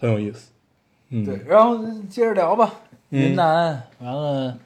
[0.00, 0.50] 很有意思。
[1.10, 1.78] 嗯，对，然后
[2.08, 2.80] 接着聊吧。
[3.10, 4.58] 嗯云南完了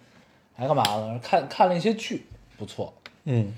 [0.56, 1.18] 还干嘛了？
[1.18, 2.24] 看看了一些剧，
[2.56, 3.52] 不错，嗯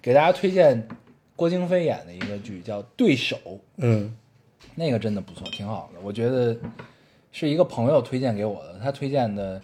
[0.00, 0.88] 给大家推荐
[1.36, 3.36] 郭京飞演的一个剧叫《对手》，
[3.76, 4.16] 嗯
[4.74, 6.00] 那个真的不错，挺好的。
[6.00, 6.56] 我觉得
[7.30, 9.60] 是一个朋友推荐给我的，他推荐的，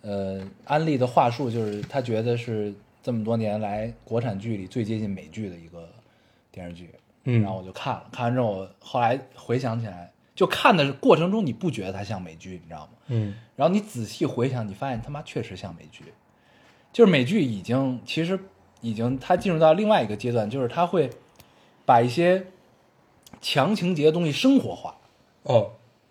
[0.00, 5.88] 呃，安利的话术就是他觉得是这么多年来国产剧里最接近美剧的一个
[6.50, 6.90] 电视剧。
[7.24, 12.92] 嗯然后我就看了，看完之后我后来回想起来，就看的过程中你不觉得它像美剧，你知道吗？
[13.08, 16.04] 嗯然后你仔细回想，你发现他妈确实像美剧，
[16.92, 18.36] 就是美剧已经其实
[18.82, 21.08] 已经他进入到另外一个阶段，就是他会
[21.86, 22.44] 把一些
[23.40, 24.94] 强情节的东西生活化，
[25.44, 25.70] 哦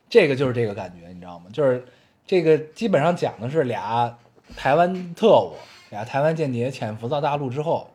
[0.10, 1.46] 这个就是这个感觉，你知道吗？
[1.54, 1.86] 就是
[2.26, 4.18] 这个基本上讲的是俩
[4.58, 5.54] 台湾特务、
[5.90, 7.88] 俩台湾间谍潜伏到大陆之后，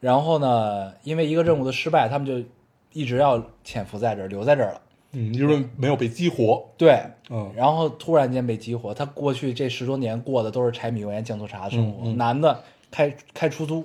[0.00, 2.48] 然后呢，因为一个任务的失败，他们就
[2.92, 4.80] 一直要潜伏在这儿，留在这儿了。
[5.12, 6.66] 嗯，就是没有被激活。
[6.76, 13.84] 对，嗯然后突然间被激活，他过去这十多年过的都是柴米油盐酱醋茶的生活，嗯嗯男的开开出租，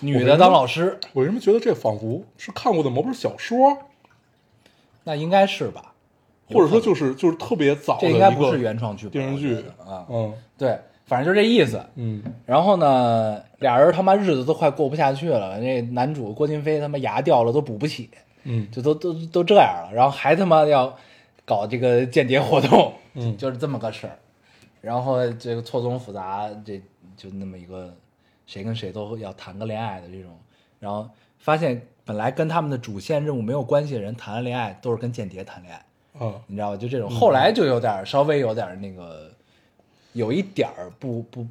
[0.00, 3.78] 女的当老师，我为什么觉得这仿佛是看过的某本小说，
[5.04, 5.94] 那应该是吧？
[6.52, 10.04] 或者说就是就是特别早的这应该不是原创剧本电视剧啊。
[10.10, 11.80] 嗯对，反正就这意思。
[11.94, 18.10] 嗯然后呢，俩人他妈日子都快过不下去了，那男主郭京飞他妈牙掉了都补不起，
[18.42, 20.96] 嗯就都都都这样了，然后还他妈要
[21.44, 24.18] 搞这个间谍活动，嗯就是这么个事儿。
[24.80, 26.82] 然后这个错综复杂，这
[27.16, 27.94] 就那么一个
[28.50, 30.36] 谁跟谁都要谈个恋爱的这种，
[30.80, 35.84] 然后发现本来跟他们的主线任务没有关系的人谈了恋爱，都是跟间谍谈恋爱，
[36.18, 36.34] 嗯。
[36.48, 36.76] 你知道吧？
[36.76, 39.30] 就这种，后来就有点稍微有点那个，
[40.14, 41.46] 有一点儿不不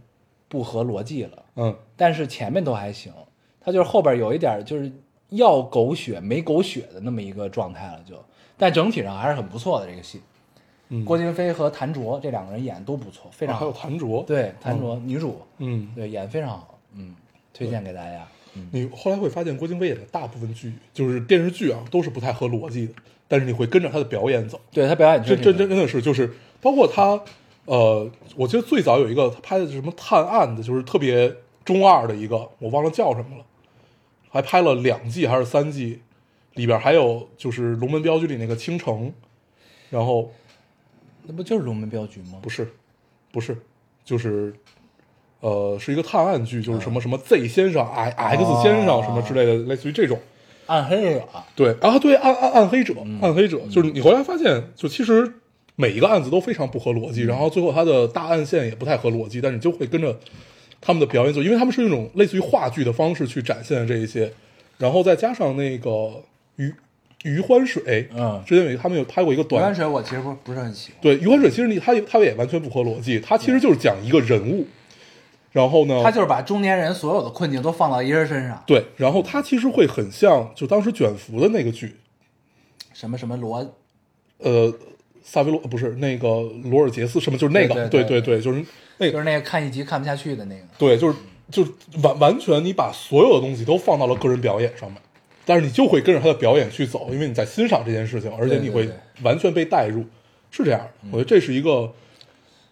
[0.50, 1.45] 不合逻辑了。
[1.56, 1.74] 嗯。
[1.95, 3.14] 但是前面都还行，
[3.62, 4.91] 他就是后边有一点就是
[5.30, 8.22] 要狗血没狗血的那么一个状态了就，
[8.58, 10.22] 但整体上还是很不错的这个戏。
[10.89, 13.72] 嗯，郭京飞和谭卓这两个人演都不错，非常啊还有。
[13.72, 17.16] 谭卓，对，谭卓、女主，嗯，对演得非常好，嗯，
[17.54, 18.28] 推荐给大家。
[18.56, 22.94] 嗯，你后来会发现郭京飞演的大部分剧就是电视剧啊，都是不太合逻辑的，
[23.28, 24.60] 但是你会跟着他的表演走。
[24.72, 27.22] 对他表演这真真真真的是就是包括他，
[27.66, 31.32] 呃，我记得最早有一个他拍的是什么探案的，就是特别
[31.64, 33.46] 中二的一个，我忘了叫什么了，
[34.30, 36.02] 还拍了两季还是三季，
[36.56, 39.14] 里边还有就是《龙门镖局》里那个倾城，
[39.92, 40.34] 然后
[41.24, 42.40] 那不就是龙门镖局吗？
[42.42, 42.68] 不是
[43.32, 43.56] 不是
[44.04, 44.56] 就是。
[45.42, 50.20] 呃，是一个探案剧，就是什么什么 Z 先生、X X 先生什么之类的，类似于这种。
[50.66, 53.18] 暗黑者，对啊，对暗暗暗黑者，嗯。
[53.24, 55.28] 暗黑者，就是你回来发现，就其实
[55.76, 57.14] 每一个案子都非常不合逻嗯。
[57.14, 60.16] 辑，然后最后他的大案线也不太合逻辑，但是你就会跟着
[60.80, 64.32] 他们的表演就因为他们是用一种类似于话剧的方式去展现这一些，
[64.78, 66.22] 然后再加上那个
[66.58, 66.72] 余
[67.24, 68.40] 余欢水，嗯。
[68.46, 74.68] 之前有他们有拍过一个短余欢水我其实不不是很喜欢，对，余欢水其实你他也他也完全不合逻辑，他其实就是讲一个人物，
[75.52, 81.95] 然后呢，他就是把中年人所有的困境都放到一人身上，对，然后他其实会很像就当时卷福的那个剧，
[82.93, 83.76] 什么什么罗，
[84.38, 84.72] 呃，
[85.24, 86.28] 萨维罗不是那个
[86.66, 88.64] 罗尔杰斯什么，就是那个，对对对对对，就是
[88.97, 91.16] 那个，就是那个看一集看不下去的那个，对，就是
[91.50, 91.72] 就是
[92.04, 95.02] 完完全你把所有的东西都放到了个人表演上面，
[95.45, 98.88] 但是你就会跟着他的表演去走，因为你在欣赏这件事情，而且你会
[99.24, 100.06] 完全被带入，
[100.52, 101.10] 是这样的。
[101.12, 101.91] 我觉得这是一个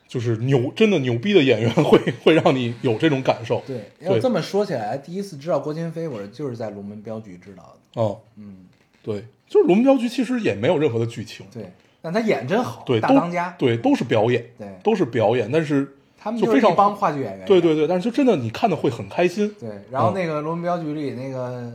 [0.07, 3.61] 就是牛真的牛逼的演员会会让你有这种感受。
[3.67, 8.65] 对，要这么说起来，第一次知道郭京飞，我就是在龙门镖局知道的，哦，嗯，
[9.03, 21.73] 对，就是《龙门镖局》其实也没有任何的剧情，对，但他演真好，对，大当家，对，都是表演，对都是表演，但是他们就非常帮话剧演员，对对对，但是就真的你看的会很开心对，然后那个龙门镖局里那个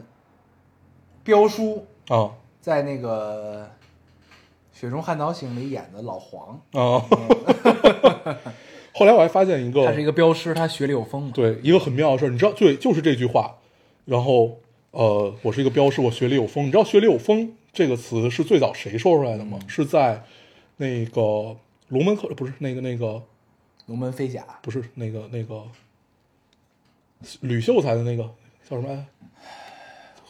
[1.22, 2.30] 彪叔啊
[2.60, 3.64] 在那个
[4.82, 6.98] 《雪中悍刀行》里演的老黄，啊！
[8.92, 13.58] 后来我还发现一个，他是一个镖师，他学里有风嘛，对一个很妙的事儿，你知道，对，就是这句话。
[14.06, 14.58] 然后，
[14.90, 16.66] 呃，我是一个镖师，我学里有风。
[16.66, 19.56] 你知道“学里有风”这个词是最早谁说出来的吗？
[19.68, 20.24] 是在
[20.78, 21.56] 那个
[21.86, 23.22] 龙门客，不是那个那个，
[23.86, 25.62] 龙门飞甲，不是那个那个
[27.42, 28.24] 吕秀才的那个
[28.68, 29.06] 叫什么来？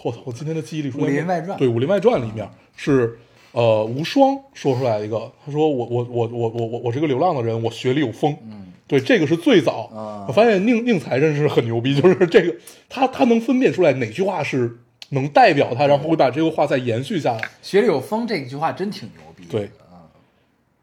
[0.02, 0.20] 我操！
[0.26, 2.46] 我今天的记忆力出现武林外传对，《武林外传》里面
[2.76, 3.18] 是
[3.52, 8.36] 呃无双说出来一个，他说我我我我我我我这个流浪的人，我学里有风。
[8.44, 9.84] 嗯，对，这个是最早。
[9.94, 10.24] 啊。
[10.28, 12.54] 我发现宁宁财真是很牛逼，就是这个
[12.88, 14.78] 他他能分辨出来哪句话是
[15.10, 17.40] 能代表他，然后会把这个话再延续下来。
[17.60, 19.66] 学里有风这句话真挺牛逼，对。
[19.90, 20.08] 啊，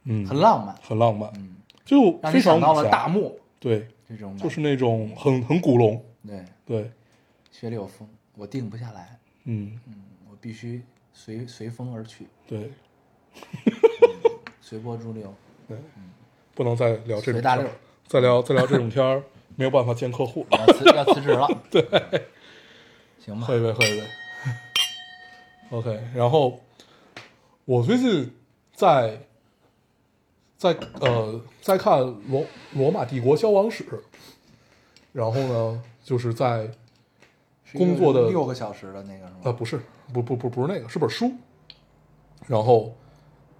[0.03, 1.55] 嗯，很浪漫，很浪漫，嗯，
[1.85, 3.31] 就非常想到了大漠。
[3.59, 6.01] 对，这种，就是那种很很古龙。
[6.25, 6.91] 对，对，
[7.51, 9.95] 学里有风，我定不下来，嗯，嗯，
[10.29, 10.81] 我必须
[11.21, 12.71] 随随风而去，对
[14.61, 15.33] 随波逐流，
[15.67, 15.77] 对，
[16.55, 17.75] 不能再聊这种随大溜天，
[18.07, 19.21] 再聊再聊这种天儿，
[19.57, 20.57] 没有办法见客户了。
[20.57, 21.83] 要辞要辞职了， 对，
[23.19, 24.07] 行吧，喝一杯，喝一杯。
[25.71, 26.61] OK，然后
[27.65, 28.33] 我最近
[28.73, 29.27] 在
[30.55, 31.99] 在呃在看
[32.29, 33.85] 罗罗马帝国消亡史，
[35.11, 36.71] 然后呢，就是在
[37.73, 39.39] 工作的六个小时的那个是吗？
[39.43, 39.79] 呃不是
[40.13, 41.31] 不不不不是那个是本书，
[42.47, 42.95] 然后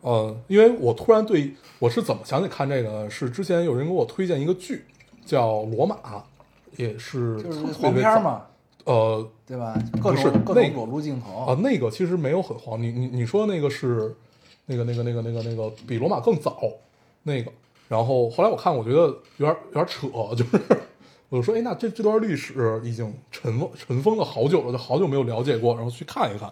[0.02, 3.10] 呃，因为我突然对我是怎么想起看这个呢？
[3.10, 4.86] 是之前有人给我推荐一个剧
[5.26, 5.96] 叫《罗马》，
[6.78, 8.46] 也是就是黄片嘛，
[8.86, 9.78] 呃对吧？
[10.02, 12.82] 各不是种各那个种裸露镜头啊，那个其实没有很黄。
[12.82, 14.16] 你你你说那个是
[14.66, 16.60] 那个那个那个那个那个比罗马更早
[17.24, 17.52] 那个，
[17.88, 18.98] 然后后来我看，我觉得
[19.38, 20.60] 有点有点扯，就是
[21.30, 26.52] 我就说，哎，那这这段历史已经尘封尘封了好久了，就好久没有了解过，然后去看一看。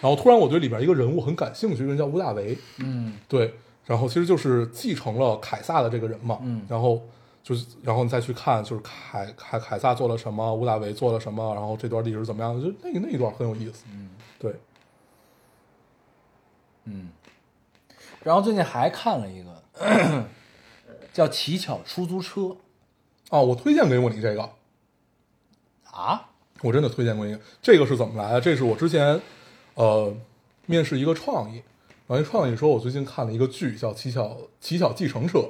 [0.00, 3.54] 然后突然我对里边一个人物很感兴趣，这个人叫吴大维，嗯，对，
[3.84, 6.62] 然后其实就是继承了凯撒的这个人嘛，嗯。
[6.68, 7.02] 然后
[7.42, 14.10] 就是然后你再去看，就是凯凯凯撒做了什么，吴大维做了什么，然后这段历史怎么样，就那个那一段很有意思，嗯。
[14.38, 14.54] 对，
[16.86, 17.10] 嗯，
[18.22, 19.62] 然后最近还看了一个
[21.12, 22.40] 叫《乞巧出租车》
[23.30, 24.50] 哦，我推荐给过你这个，
[25.90, 26.28] 啊，
[26.62, 28.40] 我真的推荐过一个，这个是怎么来的？
[28.40, 29.20] 这是我之前
[29.74, 30.14] 呃
[30.66, 31.62] 面试一个创意，
[32.06, 35.48] 然后一创意说，我最近看了一个剧叫《乞巧乞巧计程车》，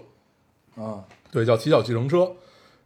[0.82, 2.18] 啊对，叫《乞巧计程车》。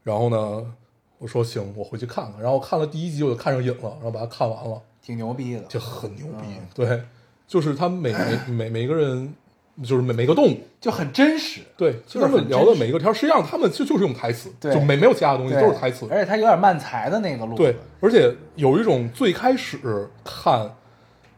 [0.02, 0.74] 然后呢，
[1.16, 2.42] 我说行，我回去看看。
[2.42, 6.44] 然后看了第一集，我就看上瘾了，然后把它看完了，挺牛逼的，就很牛逼。
[6.48, 7.02] 嗯对，
[7.48, 9.34] 就是他们每每每每个人，
[9.82, 16.06] 就是每每个动物，就很真实，对，就就是他们聊的每一个天，实际上他们就就是用台词，对就没没有其他东西，都是台词。
[16.10, 20.70] 而且他有点慢才的那个路，对，而且有一种最开始看，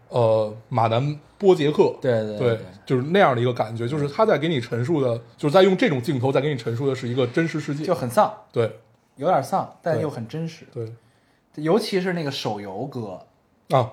[0.09, 8.79] 呃，马南波杰克，对对对，就是那样的一个感觉，就是他在给你陈述的，就是在用这种镜头在给你陈述的是一个真实世界，就很丧，对
[9.17, 10.93] 有点丧，但又很真实，对
[11.55, 13.19] 尤其是那个手游歌，
[13.71, 13.91] 啊，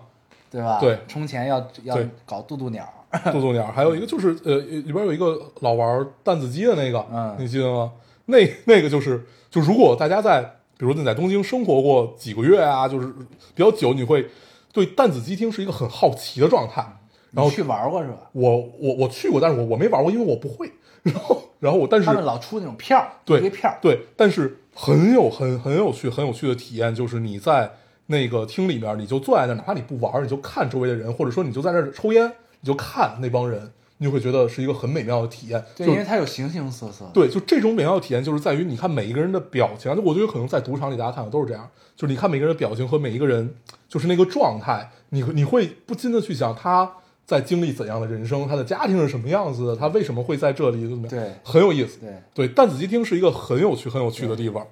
[0.51, 0.79] 对吧？
[0.81, 2.87] 对充钱要要搞渡渡鸟，
[3.31, 7.91] 渡渡鸟，还有一个就是呃里边有一个老玩弹子机的那个，嗯你记得吗？
[8.25, 10.41] 那那个就是，就如果大家在，
[10.77, 13.07] 比如你在东京生活过几个月啊，就是
[13.53, 14.27] 比较久，你会
[14.71, 16.85] 对弹子机厅是一个很好奇的状态。
[17.31, 18.29] 然后去玩过是吧？
[18.33, 20.71] 我我我去过，但是我我没玩过，因为我不会。
[21.03, 27.69] 然后然后我但是他们老出那种票儿，对票儿，对，但是很有很很有趣很有趣的体验，就是你在
[28.05, 32.31] 那个厅里面，你就坐在那儿，哪怕你不玩，你就看周围的人，或者说你就在那抽烟，
[32.63, 35.63] 你就看那帮人，你你就会觉得是一个很美妙的体验。
[35.77, 39.95] 对，因为它有形形色色。，对，就这种美妙的体验，就是在于你看每一个人的表情。
[39.95, 43.55] 就我觉得可能在赌场里大家看的都是这样，就是你看每个人的表情和每一个人
[43.87, 46.91] 就是那个状态，你你会不禁的去想他
[47.25, 51.09] 在经历怎样的人生，他的家庭是什么样子的，他为什么会在这里，怎么样？
[51.09, 51.99] 对很有意思。
[51.99, 54.67] 对，对，弹子机厅是一个很有趣、很有趣的地方。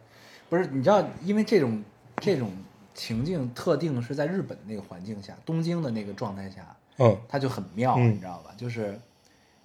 [0.50, 1.82] 不是你知道，因为这种
[2.18, 2.52] 这种
[2.94, 8.54] 情境特定是在日本的那个环境下，东京的那个状态下，嗯，它就很妙，嗯你知道吧？
[8.56, 9.00] 就是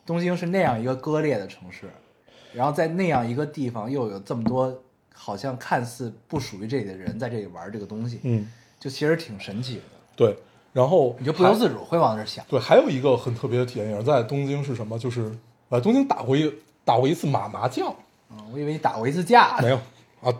[0.07, 1.91] 东京是那样一个割裂的城市，
[2.53, 4.83] 然后在那样一个地方又有这么多
[5.15, 9.83] 好像看似不属于这里的人在这里玩这个东西，嗯，就其实挺神奇的，
[10.17, 10.37] 对。
[10.73, 12.45] 然后你就不由自主会往那儿想。
[12.51, 14.99] 对，还有一个很特别的体验也是在东京是什么？
[14.99, 15.35] 就是
[15.71, 16.53] 呃，东京打过一
[16.85, 17.89] 打过一次麻麻将，
[18.31, 19.77] 嗯，我以为你打过一次架，没有
[20.21, 20.31] 啊，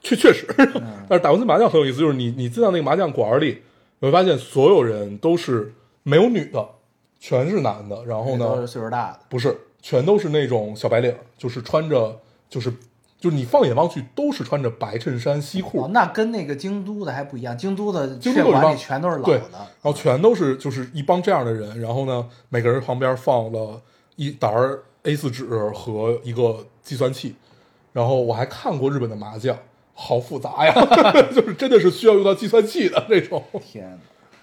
[0.00, 0.46] 确确实，
[1.06, 3.62] 但是打过一次麻将很有意思，就是你你进到那个麻将馆里，
[3.98, 6.66] 你会发现所有人都是没有女的，
[7.20, 12.72] 全是男的，然后呢都是，岁数大的，不是，全都是那种小白领，就是穿着就是
[13.18, 23.80] 就是你放眼望去都是穿着白衬衫西裤，哦，那跟那个京都的还不一样，京都的京都里全都是老对的，然后全都是就是一帮这样的人，然后呢，每个人旁边放了
[24.16, 24.50] 一沓
[25.04, 27.36] A 四纸和一个计算器，
[27.92, 29.56] 然后我还看过日本的麻将，
[29.94, 30.72] 好复杂呀，
[31.34, 33.42] 就是真的是需要用到计算器的那种。
[33.60, 33.98] 天哪！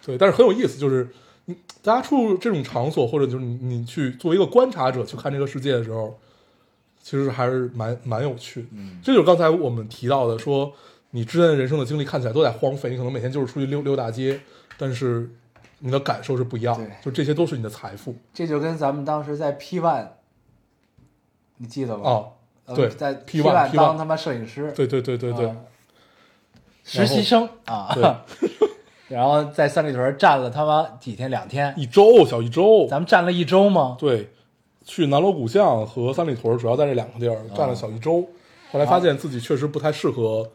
[0.05, 1.07] 对，但是很有意思，就是
[1.49, 6.15] 你大家出入这种场所，或者就是你你去作为一个观察者去看这个世界的时候，
[7.01, 8.67] 其实还是蛮蛮有趣
[9.03, 10.71] 这就是刚才我们提到的，说
[11.09, 14.39] 你之前人生的经历看起来都在荒废，你可能每天就是出去溜溜大街，
[14.77, 15.27] 但是
[15.79, 18.15] 你的感受是不一样就这些都是你的财富。
[18.31, 20.07] 这就跟咱们当时在 P One，
[21.57, 22.03] 你记得吗？
[22.03, 22.31] 哦。
[22.75, 25.47] 对呃在 P1 One P1 当他妈摄影师，对对对对对。
[25.47, 25.57] 啊
[26.83, 27.49] 实习生。
[27.65, 28.03] 啊，对
[29.09, 33.97] 然后在三里屯站了他妈几天两天，一周小一周，咱们站了一周吗？
[33.99, 34.29] 对，
[34.85, 38.21] 去南锣鼓巷和三里屯主要在这两个地儿站了小一周，
[38.71, 40.47] 后来发现自己确实不太适合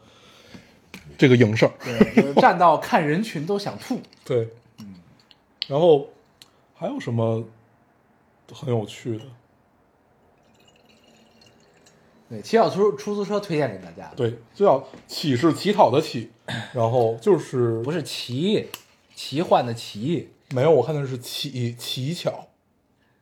[1.17, 1.69] 这个营生。
[1.83, 3.99] 对，就是站到看人群都想吐。
[4.23, 4.47] 对，
[4.79, 4.95] 嗯
[5.67, 6.07] 然后
[6.73, 7.43] 还有什么
[8.53, 9.25] 很有趣的？
[12.29, 16.31] 对，乞讨出出租车推荐给大家，对，就叫乞是乞讨的乞，
[16.73, 18.67] 然后就是不是奇
[19.15, 22.47] 奇幻的奇，没有，我看的是乞乞巧，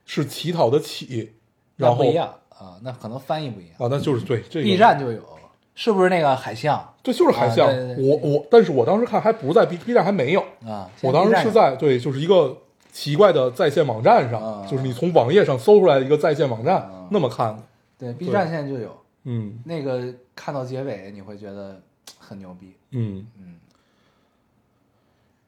[0.05, 1.33] 是乞讨的乞，
[1.75, 3.73] 然后那不一样啊，那可能翻译不一样。
[3.77, 5.21] 啊，那就是对这个 B 站就有，
[5.75, 7.67] 是不是那个海象对，就是海象。
[7.67, 10.89] 啊对对对我我，但是我当时看还不是在 B B 站还没有，啊？
[11.01, 12.57] 我当时是在对，就是一个
[12.93, 17.63] 奇怪的在线网站上，啊就是你从网页上搜出来的一个在线网站，啊那么看的。
[17.97, 21.81] 对 B 站现在就有嗯那个，看到结尾你会觉得
[22.17, 23.59] 很牛逼，嗯，嗯，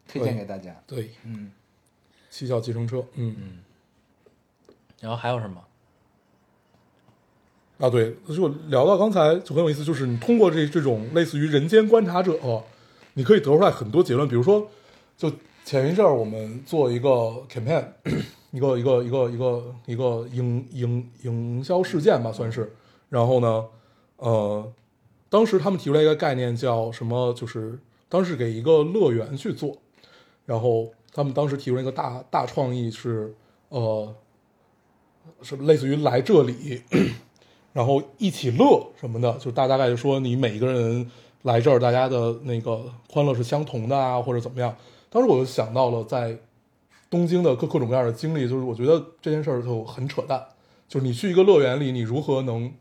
[0.07, 0.75] 推荐给大家。
[0.87, 1.51] 对，嗯，
[2.29, 3.59] 七巧计程车，嗯嗯
[5.01, 5.61] 然后还有什么？
[7.77, 12.39] 啊，对，就聊到刚才就很有意思，就是你通过这这种类似于人间观察者，
[13.15, 14.25] 你可以得出来很多结论。
[14.27, 14.69] 比如说，
[15.17, 15.29] 就
[15.65, 17.09] 前一阵儿我们做一个
[17.49, 17.85] campaign，
[18.55, 22.73] 一个一个一个一个一个营营营销事件吧，算是。
[23.09, 23.65] 然后呢，
[24.17, 24.71] 呃，
[25.29, 27.33] 当时他们提出来一个概念叫什么？
[27.33, 27.77] 就是
[28.07, 29.75] 当时给一个乐园去做，
[30.45, 33.35] 然后他们当时提出一个大大创意是，
[33.67, 34.15] 呃，
[35.41, 36.81] 是类似于来这里。
[37.73, 44.73] 然后一起乐什么的，就大大概就说你每一个人来这儿，大家的那个欢乐是相同的啊，或者怎么样。
[45.09, 46.37] 当时我就想到了在
[47.09, 50.43] 东京的各各种各样的经历，就是我觉得这件事儿就很扯淡，
[50.87, 52.71] 就是你去一个乐园里，你如何能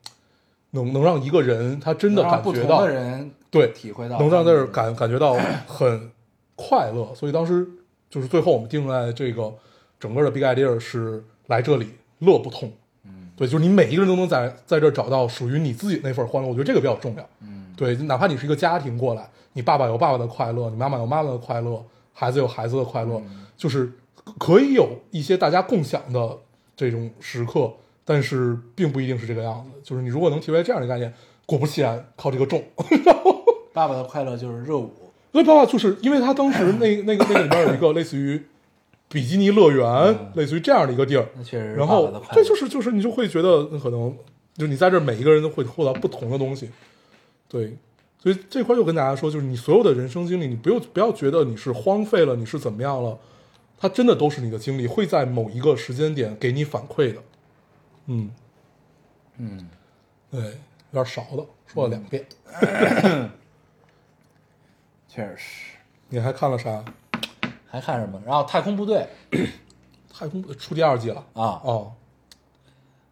[0.71, 5.35] 能能让一个人他真的感觉到的人对体会到，能让在这儿感感觉到
[5.67, 6.11] 很
[6.57, 7.67] 快乐，所以当时
[8.11, 9.55] 就是最后我们定在这个
[10.01, 12.73] 整个的 big idea 是来这里乐不痛，
[13.05, 23.23] 嗯，对，就是你每一个人都能在在这儿找到属于你自己那份欢乐，我觉得这个比较重要，嗯，对，哪怕你是一个家庭过来，你爸爸有爸爸的快乐，你妈妈有妈妈的快乐，孩子有孩子的快乐，
[23.57, 23.93] 就是
[24.39, 26.39] 可以有一些大家共享的
[26.77, 27.73] 这种时刻，
[28.05, 31.13] 但是并不一定是这个样子，就是你如果能提出来这样的概念，
[31.47, 32.63] 果不其然，靠这个种。
[33.75, 34.93] 爸爸的快乐就是热舞，
[35.33, 38.41] 所以爸爸就是因为他当时那那个那个里边有一个类似于
[39.09, 42.07] 比基尼乐园，类似于这样的一个地儿，那确实然后。
[42.33, 44.17] 对，就是就是你就会觉得可能
[44.57, 46.71] 就你在这每一个人都会获得不同的东西，
[47.49, 47.77] 对，
[48.23, 53.19] 所以这块又跟大家说，就是你所有的人生经历，你不用不要觉得你是荒废了，你是怎么样了，
[53.85, 57.23] 它真的都是你的经历，会在某一个时间点给你反馈的，
[58.07, 58.31] 嗯，
[59.37, 59.69] 嗯，
[60.31, 60.53] 对，有
[60.93, 62.25] 点少的，说了两遍，
[65.07, 65.77] 确实。
[66.09, 66.83] 你还看了啥？
[67.69, 68.19] 还看什么？
[68.25, 69.07] 然后太空部队
[70.11, 71.93] 太空出第二季了啊，哦，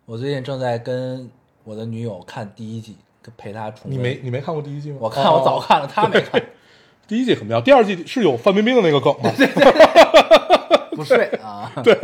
[0.07, 1.31] 我最近正在跟
[1.65, 3.93] 我的女友看第一季，跟陪她重温。
[3.93, 4.97] 你没你没看过第一季吗？
[5.03, 5.65] 我看，我早哦。
[5.69, 6.43] 看了，她没看。
[7.07, 9.31] 第一季很妙，第二季是有范冰冰的那个梗吗？
[11.03, 11.73] 不睡啊。
[11.83, 11.95] 对，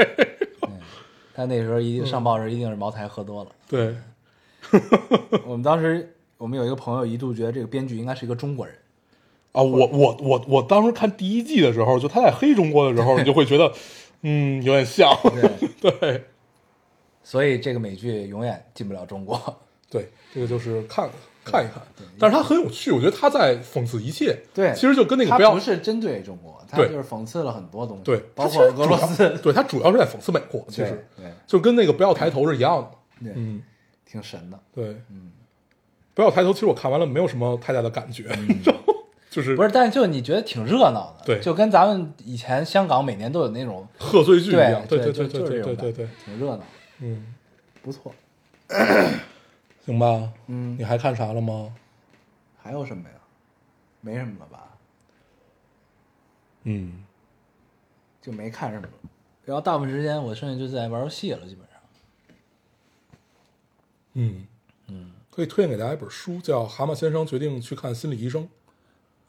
[1.35, 3.51] 他那时候一定上报时一定是茅台喝多了。
[3.69, 3.95] 对，
[5.47, 8.75] 我们当时我们有一个朋友一度觉得这个编剧应该是一个中国人，
[9.53, 13.73] 啊，我我我我当时看第一季的时候，就他在黑中国的时候，你就会觉得，
[14.23, 15.17] 嗯，有点像。
[15.81, 16.25] 对， 对
[17.23, 19.61] 所以这个美剧永远进不了中国。
[19.91, 21.09] 对，这个就是看
[21.45, 21.82] 看一看，
[22.18, 24.39] 但是它很有趣，我觉得他在讽刺一切。
[24.53, 32.91] 对其实就跟那个他不要不是针对中国，他就是讽刺了很多东西，对，包括俄罗斯，对他主要是在讽刺美国，其实对就跟那个不要抬头是一样的。
[33.24, 33.62] 对，嗯，
[34.05, 34.61] 挺神的。
[34.74, 35.32] 对，嗯，
[36.12, 38.24] 不要抬头，其实我看完了没有什么太大的感觉，
[39.30, 44.84] 就是嗯不是，但是就你觉得挺热闹的，对就跟咱们以前香港每年都有那种，贺岁剧一样。
[44.86, 46.61] 对对对对对对对，挺热闹，
[47.01, 47.34] 嗯，
[47.82, 48.12] 不错。
[49.89, 51.74] 行吧，嗯你还看啥了吗？
[52.62, 53.14] 还有什么呀？
[54.03, 54.68] 没什么了吧？
[56.64, 57.03] 嗯，
[58.20, 58.93] 就没看什么了。
[59.47, 61.80] 然后大部分时间我剩下就在玩游戏了，基本上。
[64.12, 64.47] 嗯
[64.89, 68.43] 嗯，可以推荐给大家一本书，叫《蛤蟆先生决定去看心理医生》。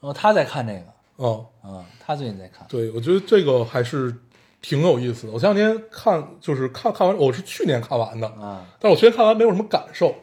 [0.00, 0.84] 哦，他在看这个
[1.16, 2.66] 哦，啊、他最近在看。
[2.68, 4.14] 对，我觉得这个还是
[4.60, 5.32] 挺有意思的。
[5.32, 10.14] 我前两天看，就是看看完，我是去年看完的，啊，但是我去年看完没有什么感受，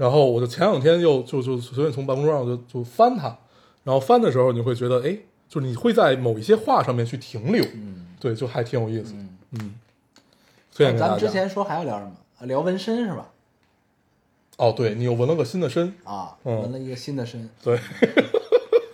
[0.00, 3.36] 然后我就前两天又就就随便从办公桌上就就翻它，
[3.84, 5.14] 然后翻的时候你会觉得，哎，
[5.46, 8.06] 就是你会在某一些话上面去停留，嗯。
[8.18, 9.74] 对，就还挺有意思，嗯，嗯，
[10.74, 11.28] 推荐给咱们之。
[11.28, 12.12] 前说还要聊什么？
[12.38, 13.28] 啊聊纹身是吧？
[14.56, 16.62] 哦，对你又纹了个新的身，啊，嗯。
[16.62, 17.46] 纹了一个新的身。
[17.62, 17.78] 对，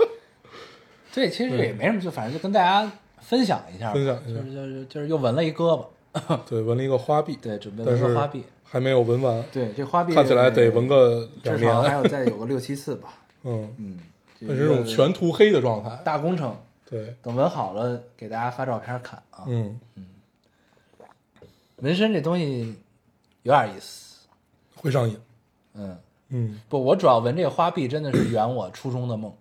[1.14, 2.90] 对，其实也没什么，就反正就跟大家
[3.20, 4.40] 分享一下吧，分享一下。
[4.40, 8.42] 就是就是就是又纹了一胳膊，对，纹了一个花臂，对，准备但是纹个花臂。
[8.68, 13.14] 还没有纹完，对，这花臂看起来得纹个两至少还年，有再有个六七次吧。
[13.44, 13.98] 嗯，嗯，
[14.40, 16.56] 那是这种全涂黑的状态，大工程，
[16.88, 19.44] 对，等纹好了给大家发照片看啊。
[19.46, 19.78] 嗯，
[21.76, 22.76] 纹身这东西
[23.42, 24.26] 有点意思，
[24.74, 25.16] 会上瘾，
[25.74, 25.98] 嗯，
[26.30, 26.60] 嗯。
[26.68, 29.32] 不，我主要纹这个花臂真的是圆我初中的梦。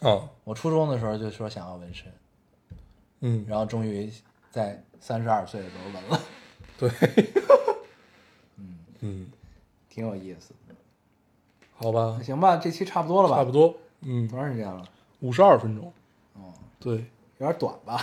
[0.00, 2.06] 啊，我初中的时候就说想要纹身，
[3.20, 4.12] 嗯，然后终于
[4.50, 6.20] 在三十二岁的时候纹了，
[6.78, 6.88] 对，
[9.04, 9.26] 嗯，
[9.88, 10.74] 挺有意思的。
[11.76, 13.36] 好吧，行吧，这期差不多了吧？
[13.36, 14.82] 差不多，嗯，多长时间了？
[15.20, 15.92] 五十二分钟，
[16.34, 17.04] 哦，对，
[17.38, 18.02] 有点短吧？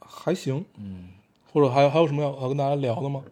[0.00, 1.10] 还行，嗯，
[1.52, 3.22] 或者还有还有什么要要跟大家聊的吗？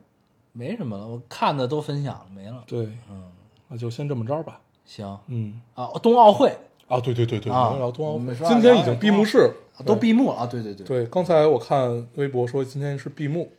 [0.52, 2.62] 没什么了，我看的都分享了，没了。
[2.66, 3.30] 对，嗯，
[3.68, 5.18] 那就先这么着吧，行。
[5.28, 6.54] 嗯，啊，冬奥会。
[6.88, 8.34] 啊，对对对对，啊我们聊冬奥会。
[8.48, 10.46] 今天已经闭幕式，啊都闭幕了啊！
[10.46, 10.84] 对对对。
[10.84, 13.52] 对，刚才我看微博说今天是闭幕，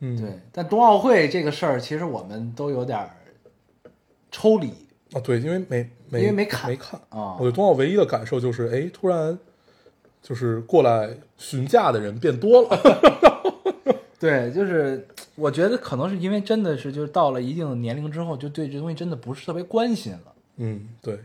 [0.00, 3.10] 嗯，对，但冬奥会这个事儿，其实我们都有点儿
[4.30, 4.68] 抽离
[5.12, 7.36] 啊，对，因为没没因为没看没看啊。
[7.38, 9.38] 我对冬奥唯一的感受就是，哎，突然
[10.22, 12.78] 就是过来询价的人变多了，
[14.18, 20.34] 对，就是我觉得可能是因为真的是就是到了一定的年龄之后，就对这东西真的不是特别关心了。
[20.56, 21.18] 嗯，对，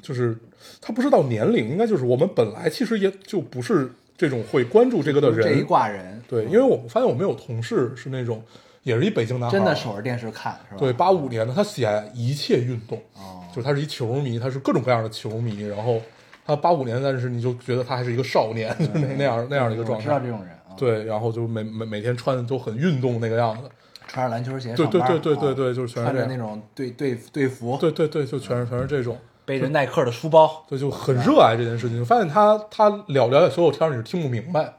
[0.00, 0.36] 就是
[0.80, 8.42] 他不是到年龄，应该就是我们本来其实也就不是这种会关注这个的就是这一，挂人，对，因为我们发现我们有同事是那种
[8.82, 10.78] 也是一北京男孩，真的守着电视看是吧？
[10.78, 13.42] 对，八五年的，他喜爱一切运动，哦。
[13.54, 15.98] 就是他是一球迷，他是各种各样的球迷，然后
[16.44, 23.68] 他八五年，但是你就觉得他还是一个少年，就是那那样那样的一个状我知道，这种人啊，，对，然后就每每每天穿的都很运动那个样子，
[24.06, 25.54] 穿着篮球鞋对对对对对啊。
[25.54, 32.04] 对就是全是穿着那种队队队服，对对对，就全是全是这种，背着耐克的书包， 对，就很热爱这件事情。
[32.04, 34.74] 发现他他了了解所有天儿，你是听不明白，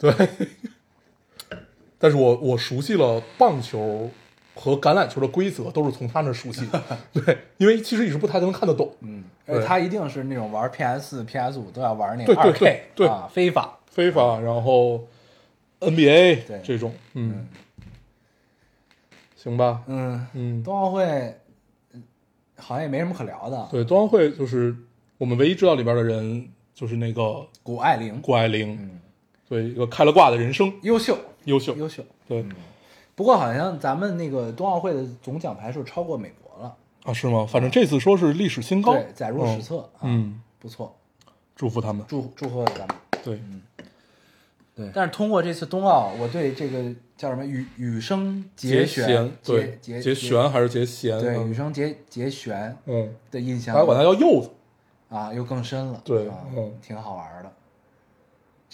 [0.00, 0.12] 对。
[1.98, 4.10] 但是我我熟悉了棒球
[4.56, 6.82] 和橄榄球的规则，都是从他那儿熟悉的。
[7.14, 8.92] 对，因为其实你是不太能看得懂。
[9.02, 13.78] 嗯，而他一定是那种玩 PS 四、PS 五都要玩那个二 K 对对啊，非法。
[13.88, 15.06] 非法，然后
[15.80, 17.46] NBA 对这种，嗯，
[19.36, 21.36] 行吧，嗯，嗯，冬奥会嗯
[22.62, 23.68] 好像也没什么可聊的。
[23.70, 24.74] 对，冬奥会就是
[25.18, 29.00] 我们唯一知道里边的人就是那个谷爱凌，谷爱凌，嗯，
[29.48, 32.02] 对，一个开了挂的人生，优秀，优秀，优秀。
[32.28, 32.44] 对
[33.14, 37.46] 不过好像咱们那个冬奥会的总奖牌数超过美国了，啊，是吗？
[37.46, 40.96] 反正这次说是历史新高，对，载入史册啊，嗯，不错，
[41.54, 42.96] 祝福他们，祝祝贺咱们。
[43.22, 43.38] 对，
[44.74, 46.82] 对，但是通过这次冬奥，我对这个
[47.16, 51.20] 叫什么羽羽生结弦弦，对，结结弦还是结弦？
[51.20, 51.50] 对，嗯。
[51.50, 53.74] 羽生结结弦嗯，的印象。
[53.74, 54.50] 还管它叫柚子，
[55.14, 56.72] 啊，又更深了，对啊嗯。
[56.80, 57.52] 挺好玩的。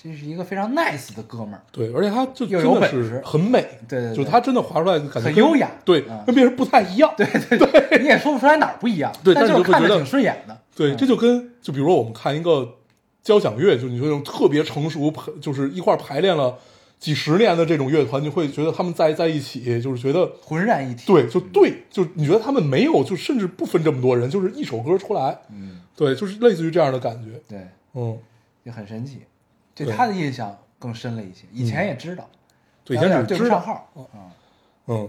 [0.01, 3.21] 这是一个非常 nice 的哥们儿，对，而且他就真的是有本事。
[3.25, 4.17] 很美，对对对。
[4.17, 5.69] 就他真的滑出来感觉很优雅。
[5.85, 6.23] 对，嗯。
[6.25, 10.97] 跟别人不太一样，对对对，你也说不出来哪儿不一样，对但但是就会觉得就是看着挺顺眼的，对，嗯。
[10.97, 12.77] 这就跟就比如说我们看一个
[13.29, 16.59] 交响乐，就你说那种特别成熟，就是一块排练了
[16.99, 21.05] 几十年的这种乐团，你会觉得他们在在一起，就是觉得浑然一体。
[21.07, 28.19] 对，就对，就你觉得他们没有，就甚至不分这么多人，就是一首歌出来，嗯，对，就是类似于这样的感觉，对，嗯，
[28.63, 29.21] 也很神奇，
[29.75, 31.45] 对对他的印象更深了一些。
[31.53, 32.27] 以前也知道，
[32.83, 34.07] 对，以但有点对不前只知道，上号嗯。
[34.87, 35.09] 嗯，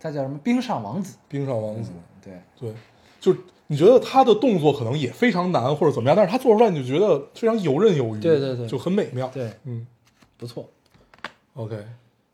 [0.00, 1.16] 他叫什么冰上王子？
[1.28, 2.74] 冰上王子，嗯，对，对，
[3.20, 9.86] 就你觉得他的动作可能也非常难或者怎么样，但是他做出来你就觉得非常游刃有余，对对对就很美妙，对，嗯
[10.36, 10.68] 不错
[11.54, 11.76] ，，OK，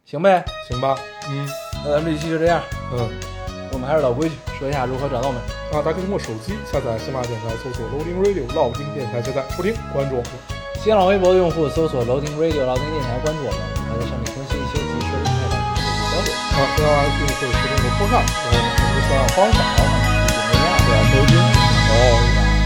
[0.04, 0.44] 行呗。
[0.68, 1.48] 行吧，嗯
[1.84, 2.62] 那咱们这期就这样，
[2.92, 3.08] 嗯。
[3.72, 5.38] 我们还是老规矩，说一下如何找到我们。
[5.70, 10.30] 啊，大家可以通过手机下载喜马拉雅电台，搜索 Loading Radio 老丁电台，下载收听，关注我们。
[10.82, 15.62] 新浪微博的用户搜索 Loading Radio 老丁电台，关注我们，我们会在上面更新一些即时的动态的
[16.10, 16.34] 交流。
[16.34, 19.62] 啊，新浪 iTunes 或者是苹果播客，然后我们的三样方法，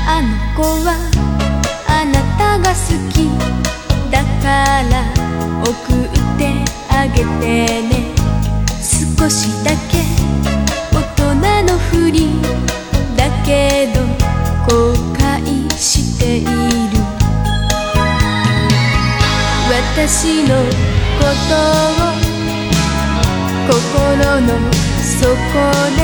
[0.06, 0.92] あの子は
[1.88, 2.76] あなたが好
[3.10, 3.14] き
[4.10, 4.92] だから
[5.64, 5.70] 送
[6.04, 6.40] って
[6.90, 7.92] あげてね。
[8.78, 10.04] 少しだけ
[10.92, 12.40] 大人のふり
[13.16, 14.00] だけど
[14.68, 16.50] 後悔している。
[19.96, 20.50] 私の
[21.18, 21.54] こと
[22.04, 22.12] を
[23.66, 23.72] 心
[24.42, 24.48] の
[25.00, 25.24] 底
[25.96, 25.98] で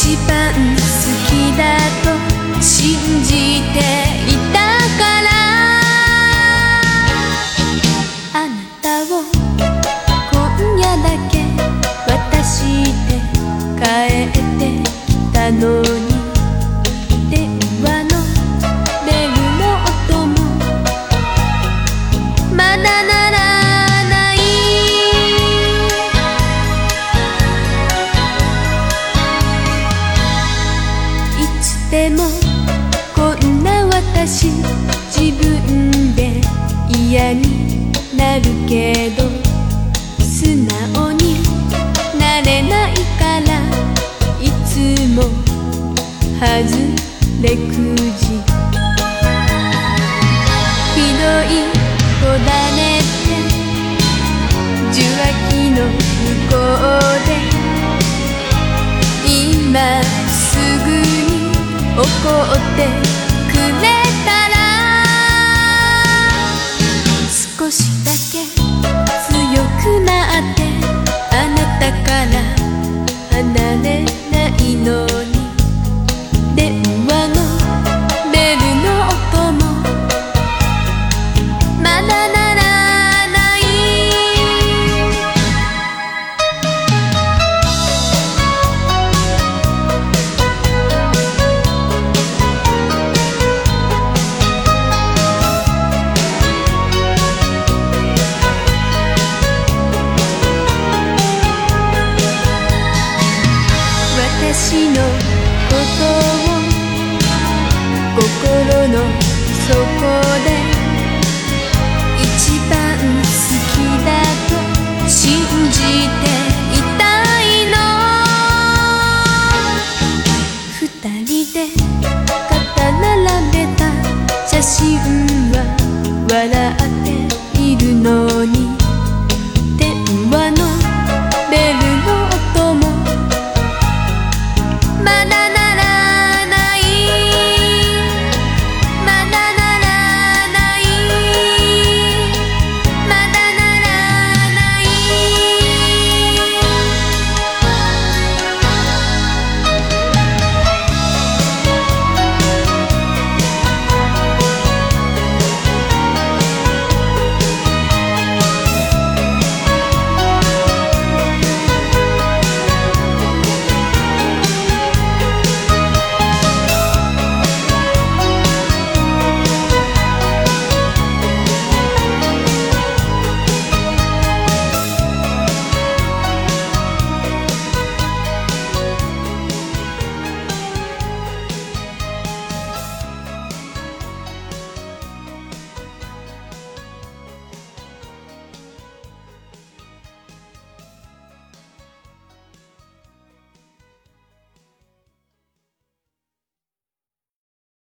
[0.00, 0.80] 一番好
[1.26, 3.80] きだと信じて
[4.30, 4.47] いた。